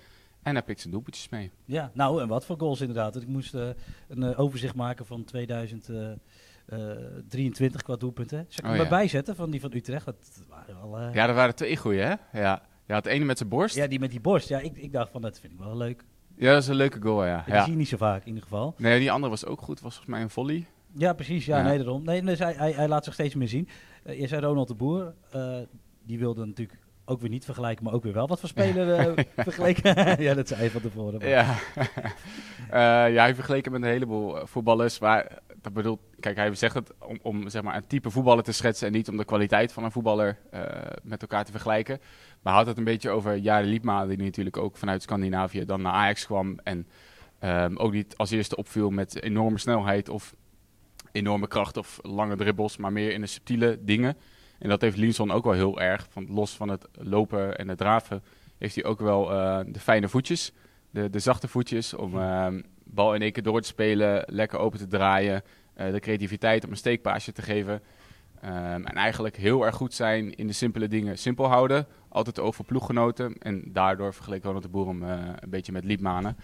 En 0.42 0.54
hij 0.54 0.62
pikt 0.62 0.80
zijn 0.80 0.92
doelpuntjes 0.92 1.28
mee. 1.28 1.50
Ja, 1.64 1.90
nou 1.94 2.22
en 2.22 2.28
wat 2.28 2.44
voor 2.44 2.58
goals 2.58 2.80
inderdaad. 2.80 3.16
Ik 3.16 3.26
moest 3.26 3.54
uh, 3.54 3.68
een 4.08 4.36
overzicht 4.36 4.74
maken 4.74 5.06
van 5.06 5.24
2023 5.24 7.82
qua 7.82 7.96
doelpunten. 7.96 8.46
Zal 8.48 8.74
ik 8.74 8.80
oh, 8.80 8.88
hem 8.88 9.00
ja. 9.00 9.08
zetten 9.08 9.36
van 9.36 9.50
die 9.50 9.60
van 9.60 9.74
Utrecht? 9.74 10.04
Dat 10.04 10.44
waren 10.48 10.90
wel, 10.90 11.12
ja, 11.12 11.28
er 11.28 11.34
waren 11.34 11.54
twee 11.54 11.76
goeie 11.76 12.00
hè? 12.00 12.14
Ja. 12.32 12.62
Ja, 12.86 12.94
het 12.94 13.06
ene 13.06 13.24
met 13.24 13.38
zijn 13.38 13.48
borst. 13.48 13.74
Ja, 13.74 13.86
die 13.86 13.98
met 13.98 14.10
die 14.10 14.20
borst. 14.20 14.48
Ja, 14.48 14.58
ik, 14.58 14.76
ik 14.76 14.92
dacht 14.92 15.10
van, 15.10 15.22
dat 15.22 15.40
vind 15.40 15.52
ik 15.52 15.58
wel 15.58 15.76
leuk. 15.76 16.04
Ja, 16.36 16.52
dat 16.52 16.62
is 16.62 16.68
een 16.68 16.74
leuke 16.74 17.00
goal, 17.02 17.24
ja. 17.24 17.44
Die 17.46 17.60
zie 17.60 17.70
je 17.70 17.76
niet 17.76 17.88
zo 17.88 17.96
vaak, 17.96 18.20
in 18.20 18.26
ieder 18.26 18.42
geval. 18.42 18.74
Nee, 18.78 18.98
die 18.98 19.12
andere 19.12 19.30
was 19.30 19.46
ook 19.46 19.60
goed. 19.60 19.80
Was 19.80 19.94
volgens 19.94 20.14
mij 20.14 20.22
een 20.22 20.30
volley. 20.30 20.66
Ja, 20.92 21.12
precies. 21.12 21.44
Ja, 21.44 21.62
nee, 21.62 21.76
daarom. 21.76 22.04
Nee, 22.04 22.22
dus 22.22 22.38
hij, 22.38 22.52
hij, 22.52 22.72
hij, 22.72 22.88
laat 22.88 23.04
zich 23.04 23.12
steeds 23.12 23.34
meer 23.34 23.48
zien. 23.48 23.68
Uh, 24.06 24.20
je 24.20 24.26
zei 24.26 24.40
Ronald 24.46 24.68
de 24.68 24.74
Boer. 24.74 25.14
Uh, 25.36 25.58
die 26.02 26.18
wilde 26.18 26.46
natuurlijk 26.46 26.78
ook 27.04 27.20
weer 27.20 27.30
niet 27.30 27.44
vergelijken, 27.44 27.84
maar 27.84 27.92
ook 27.92 28.02
weer 28.02 28.12
wel 28.12 28.26
wat 28.26 28.40
voor 28.40 28.48
speler 28.48 29.16
uh, 29.16 29.24
vergeleken. 29.36 29.94
ja, 30.26 30.34
dat 30.34 30.48
zei 30.48 30.60
hij 30.60 30.70
van 30.70 30.80
tevoren. 30.80 31.18
Maar. 31.18 31.28
Ja. 31.28 31.54
ja, 33.08 33.22
hij 33.22 33.34
vergeleken 33.34 33.72
met 33.72 33.82
een 33.82 33.88
heleboel 33.88 34.46
voetballers. 34.46 34.98
Maar 34.98 35.38
dat 35.66 35.74
bedoelt, 35.74 36.00
kijk, 36.20 36.36
hij 36.36 36.54
zegt 36.54 36.74
het 36.74 36.92
om, 36.98 37.18
om 37.22 37.48
zeg 37.48 37.62
maar, 37.62 37.76
een 37.76 37.86
type 37.86 38.10
voetballer 38.10 38.44
te 38.44 38.52
schetsen 38.52 38.86
en 38.86 38.92
niet 38.92 39.08
om 39.08 39.16
de 39.16 39.24
kwaliteit 39.24 39.72
van 39.72 39.84
een 39.84 39.92
voetballer 39.92 40.38
met 41.02 41.22
elkaar 41.22 41.44
te 41.44 41.50
vergelijken. 41.50 42.00
Maar 42.42 42.54
had 42.54 42.66
het 42.66 42.78
een 42.78 42.84
beetje 42.84 43.10
over 43.10 43.36
Jari 43.36 43.68
Liepma, 43.68 44.06
die 44.06 44.16
natuurlijk 44.16 44.56
ook 44.56 44.76
vanuit 44.76 45.02
Scandinavië 45.02 45.64
dan 45.64 45.82
naar 45.82 45.92
Ajax 45.92 46.26
kwam. 46.26 46.58
En 46.62 46.86
um, 47.40 47.76
ook 47.76 47.92
niet 47.92 48.16
als 48.16 48.30
eerste 48.30 48.56
opviel 48.56 48.90
met 48.90 49.22
enorme 49.22 49.58
snelheid 49.58 50.08
of 50.08 50.34
enorme 51.12 51.46
kracht 51.46 51.76
of 51.76 51.98
lange 52.02 52.36
dribbels, 52.36 52.76
maar 52.76 52.92
meer 52.92 53.12
in 53.12 53.20
de 53.20 53.26
subtiele 53.26 53.78
dingen. 53.80 54.16
En 54.58 54.68
dat 54.68 54.80
heeft 54.80 54.96
Linson 54.96 55.30
ook 55.30 55.44
wel 55.44 55.52
heel 55.52 55.80
erg. 55.80 56.06
Van, 56.10 56.26
los 56.30 56.56
van 56.56 56.68
het 56.68 56.88
lopen 56.92 57.58
en 57.58 57.68
het 57.68 57.78
draven 57.78 58.22
heeft 58.58 58.74
hij 58.74 58.84
ook 58.84 59.00
wel 59.00 59.32
uh, 59.32 59.60
de 59.66 59.80
fijne 59.80 60.08
voetjes. 60.08 60.52
De, 60.90 61.10
de 61.10 61.18
zachte 61.18 61.48
voetjes 61.48 61.94
om 61.94 62.16
uh, 62.16 62.46
bal 62.86 63.14
in 63.14 63.22
één 63.22 63.32
keer 63.32 63.42
door 63.42 63.60
te 63.60 63.68
spelen, 63.68 64.24
lekker 64.26 64.58
open 64.58 64.78
te 64.78 64.86
draaien. 64.86 65.42
Uh, 65.76 65.92
de 65.92 66.00
creativiteit 66.00 66.64
om 66.64 66.70
een 66.70 66.76
steekpaasje 66.76 67.32
te 67.32 67.42
geven. 67.42 67.82
Um, 68.44 68.86
en 68.86 68.94
eigenlijk 68.94 69.36
heel 69.36 69.64
erg 69.64 69.74
goed 69.74 69.94
zijn 69.94 70.34
in 70.34 70.46
de 70.46 70.52
simpele 70.52 70.88
dingen 70.88 71.18
simpel 71.18 71.46
houden. 71.46 71.86
Altijd 72.08 72.40
over 72.40 72.64
ploeggenoten. 72.64 73.36
En 73.38 73.62
daardoor 73.72 74.14
vergeleek 74.14 74.44
Ronald 74.44 74.62
de 74.62 74.68
Boer 74.68 74.94
uh, 74.94 75.10
een 75.40 75.50
beetje 75.50 75.72
met 75.72 75.84
Liepmanen. 75.84 76.36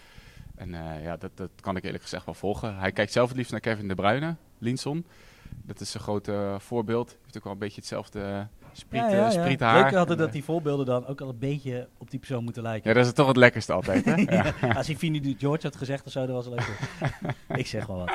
En 0.54 0.68
uh, 0.68 1.04
ja, 1.04 1.16
dat, 1.16 1.30
dat 1.34 1.50
kan 1.60 1.76
ik 1.76 1.84
eerlijk 1.84 2.02
gezegd 2.02 2.24
wel 2.24 2.34
volgen. 2.34 2.76
Hij 2.76 2.92
kijkt 2.92 3.12
zelf 3.12 3.28
het 3.28 3.36
liefst 3.36 3.52
naar 3.52 3.60
Kevin 3.60 3.88
de 3.88 3.94
Bruyne, 3.94 4.36
Linson. 4.58 5.06
Dat 5.50 5.80
is 5.80 5.94
groot 5.94 6.28
uh, 6.28 6.58
voorbeeld. 6.58 7.16
Heeft 7.22 7.36
ook 7.36 7.44
wel 7.44 7.52
een 7.52 7.58
beetje 7.58 7.80
hetzelfde 7.80 8.46
spriet, 8.72 9.00
ja, 9.00 9.08
ja, 9.08 9.48
ja. 9.48 9.56
haar. 9.58 9.82
Leuk 9.82 9.94
hadden 9.94 10.16
dat 10.16 10.32
die 10.32 10.44
voorbeelden 10.44 10.86
dan 10.86 11.06
ook 11.06 11.20
al 11.20 11.28
een 11.28 11.38
beetje 11.38 11.88
op 11.98 12.10
die 12.10 12.18
persoon 12.18 12.44
moeten 12.44 12.62
lijken. 12.62 12.90
Ja, 12.90 12.96
dat 12.96 13.06
is 13.06 13.12
toch 13.12 13.26
het 13.26 13.36
lekkerste 13.36 13.72
altijd, 13.72 14.04
hè? 14.04 14.14
ja. 14.36 14.52
Als 14.74 14.86
hij 14.86 14.96
Vini 14.96 15.36
George 15.38 15.66
had 15.66 15.76
gezegd 15.76 16.06
of 16.06 16.12
zo, 16.12 16.26
dat 16.26 16.44
was 16.44 16.48
leuk. 16.48 16.78
ik 17.60 17.66
zeg 17.66 17.86
wel 17.86 17.96
wat. 17.96 18.12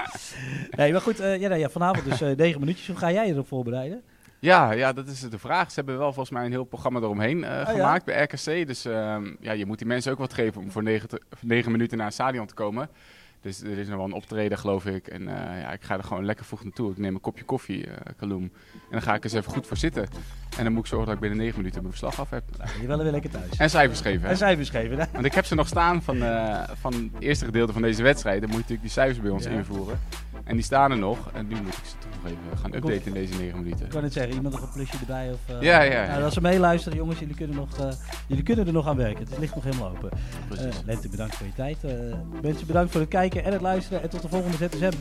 Nee, 0.70 0.92
maar 0.92 1.02
goed, 1.02 1.22
uh, 1.22 1.40
ja, 1.40 1.48
nou 1.48 1.60
ja, 1.60 1.70
vanavond 1.70 2.06
dus 2.06 2.22
uh, 2.22 2.36
negen 2.36 2.60
minuutjes. 2.60 2.88
Hoe 2.88 2.98
ga 2.98 3.12
jij 3.12 3.28
erop 3.28 3.48
voorbereiden? 3.48 4.02
Ja, 4.40 4.72
ja, 4.72 4.94
dat 4.94 5.08
is 5.08 5.20
de 5.20 5.40
vraag. 5.40 5.70
Ze 5.70 5.76
hebben 5.76 5.98
wel 5.98 6.14
volgens 6.14 6.30
mij 6.30 6.46
een 6.46 6.52
heel 6.52 6.64
programma 6.64 7.00
eromheen 7.00 7.38
uh, 7.38 7.50
oh, 7.50 7.70
gemaakt 7.70 8.06
bij 8.06 8.24
RKC. 8.24 8.68
Dus 8.68 8.86
uh, 8.86 9.18
ja, 9.40 9.52
je 9.52 9.66
moet 9.66 9.78
die 9.78 9.88
mensen 9.88 10.12
ook 10.12 10.18
wat 10.18 10.34
geven 10.34 10.62
om 10.62 10.72
voor 10.72 10.84
negen, 10.84 11.10
negen 11.40 11.72
minuten 11.72 11.98
naar 11.98 12.06
een 12.06 12.14
stadion 12.14 12.46
te 12.46 12.54
komen. 12.54 12.90
Dus 13.48 13.62
er 13.62 13.78
is 13.78 13.88
nog 13.88 13.96
wel 13.96 14.06
een 14.06 14.14
optreden, 14.14 14.58
geloof 14.58 14.86
ik. 14.86 15.08
En 15.08 15.22
uh, 15.22 15.28
ja, 15.62 15.72
ik 15.72 15.82
ga 15.82 15.98
er 15.98 16.04
gewoon 16.04 16.26
lekker 16.26 16.46
vroeg 16.46 16.64
naartoe. 16.64 16.92
Ik 16.92 16.98
neem 16.98 17.16
een 17.16 17.22
kopje 17.22 17.44
koffie, 17.44 17.88
uh, 17.88 17.94
Kaloem. 18.18 18.44
En 18.44 18.52
dan 18.92 19.02
ga 19.02 19.16
ik 19.16 19.24
eens 19.24 19.34
even 19.34 19.52
goed 19.52 19.68
voor 19.68 19.78
zitten. 19.78 20.08
En 20.58 20.64
dan 20.64 20.74
moet 20.74 20.82
ik 20.82 20.88
zorgen 20.88 21.08
dat 21.08 21.16
ik 21.16 21.22
binnen 21.22 21.40
9 21.40 21.58
minuten 21.58 21.82
mijn 21.82 21.94
verslag 21.94 22.20
af 22.20 22.30
heb. 22.30 22.44
Nou, 22.58 22.70
je 22.82 22.88
wil 22.88 22.98
weer 22.98 23.12
lekker 23.12 23.30
thuis. 23.30 23.58
En 23.58 23.70
cijfers 23.70 24.02
geven. 24.02 24.30
En 24.30 24.38
cijfers 24.38 24.70
geven, 24.70 25.00
hè? 25.00 25.06
Want 25.12 25.26
ik 25.26 25.34
heb 25.34 25.46
ze 25.46 25.56
nog 25.56 25.68
staan 25.68 26.04
van, 26.04 26.18
uh, 26.18 26.64
van 26.80 26.94
het 26.94 27.24
eerste 27.24 27.46
gedeelte 27.46 27.74
van 27.74 27.82
deze 27.82 28.04
wedstrijd. 28.04 28.42
Dan 28.42 28.50
moet 28.50 28.58
je 28.58 28.74
natuurlijk 28.74 28.88
die 28.88 29.04
cijfers 29.04 29.22
bij 29.22 29.32
ons 29.32 29.44
ja. 29.44 29.50
invoeren. 29.50 30.00
En 30.44 30.56
die 30.56 30.64
staan 30.64 30.92
er 30.92 30.98
nog. 30.98 31.32
En 31.34 31.48
nu 31.48 31.56
moet 31.56 31.78
ik 31.78 31.86
ze 31.86 31.96
nog 32.24 32.32
even 32.32 32.58
gaan 32.58 32.74
updaten 32.74 33.06
in 33.06 33.14
deze 33.14 33.34
9 33.34 33.60
minuten. 33.60 33.86
Ik 33.86 33.92
kan 33.92 34.04
het 34.04 34.14
zeggen, 34.14 34.34
iemand 34.34 34.54
nog 34.54 34.64
een 34.64 34.72
plusje 34.74 34.98
erbij? 35.00 35.32
Of, 35.32 35.56
uh, 35.56 35.62
ja, 35.62 35.82
ja. 35.82 36.08
Nou, 36.08 36.24
als 36.24 36.34
ze 36.34 36.42
meeluisteren, 36.42 36.98
jongens, 36.98 37.20
jullie 37.20 37.36
kunnen, 37.36 37.56
nog, 37.56 37.80
uh, 37.80 37.86
jullie 38.28 38.44
kunnen 38.44 38.68
er 38.68 38.74
nog 38.74 38.88
aan 38.88 38.98
werken. 38.98 39.26
Het 39.30 39.40
ligt 39.40 39.56
nog 39.56 39.64
helemaal 39.64 39.90
open. 39.90 40.10
Uh, 40.52 40.60
Lente, 40.86 41.10
bedankt 41.10 41.36
voor 41.36 41.46
je 41.46 41.54
tijd. 41.54 41.78
mensen, 42.42 42.68
bedankt 42.68 42.92
voor 42.92 43.02
het 43.02 43.10
kijken 43.10 43.44
en 43.44 43.52
het 43.52 43.62
luisteren. 43.62 44.02
En 44.02 44.10
tot 44.10 44.22
de 44.22 44.30
volgende 44.30 44.58
ZSM. 44.58 44.98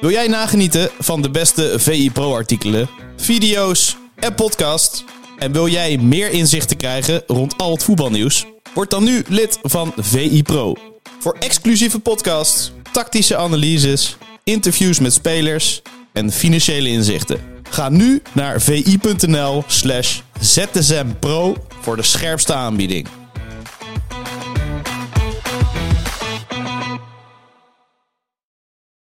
Wil 0.00 0.10
jij 0.10 0.28
nagenieten 0.28 0.88
van 0.98 1.22
de 1.22 1.30
beste 1.30 1.78
VI 1.78 2.10
Pro 2.12 2.34
artikelen, 2.34 2.88
video's 3.16 3.96
en 4.14 4.34
podcast? 4.34 5.04
En 5.38 5.52
wil 5.52 5.68
jij 5.68 5.98
meer 5.98 6.30
inzichten 6.30 6.76
krijgen 6.76 7.22
rond 7.26 7.58
al 7.58 7.70
het 7.70 7.84
voetbalnieuws? 7.84 8.46
Word 8.74 8.90
dan 8.90 9.04
nu 9.04 9.22
lid 9.28 9.58
van 9.62 9.92
VI 9.96 10.42
Pro. 10.42 10.74
Voor 11.18 11.36
exclusieve 11.38 12.00
podcasts, 12.00 12.72
tactische 12.92 13.36
analyses, 13.36 14.16
interviews 14.44 14.98
met 14.98 15.12
spelers 15.12 15.82
en 16.12 16.32
financiële 16.32 16.88
inzichten. 16.88 17.40
Ga 17.70 17.88
nu 17.88 18.22
naar 18.32 18.60
vi.nl 18.60 19.64
slash 19.66 20.20
zsmpro 20.40 21.56
voor 21.80 21.96
de 21.96 22.02
scherpste 22.02 22.54
aanbieding. 22.54 23.19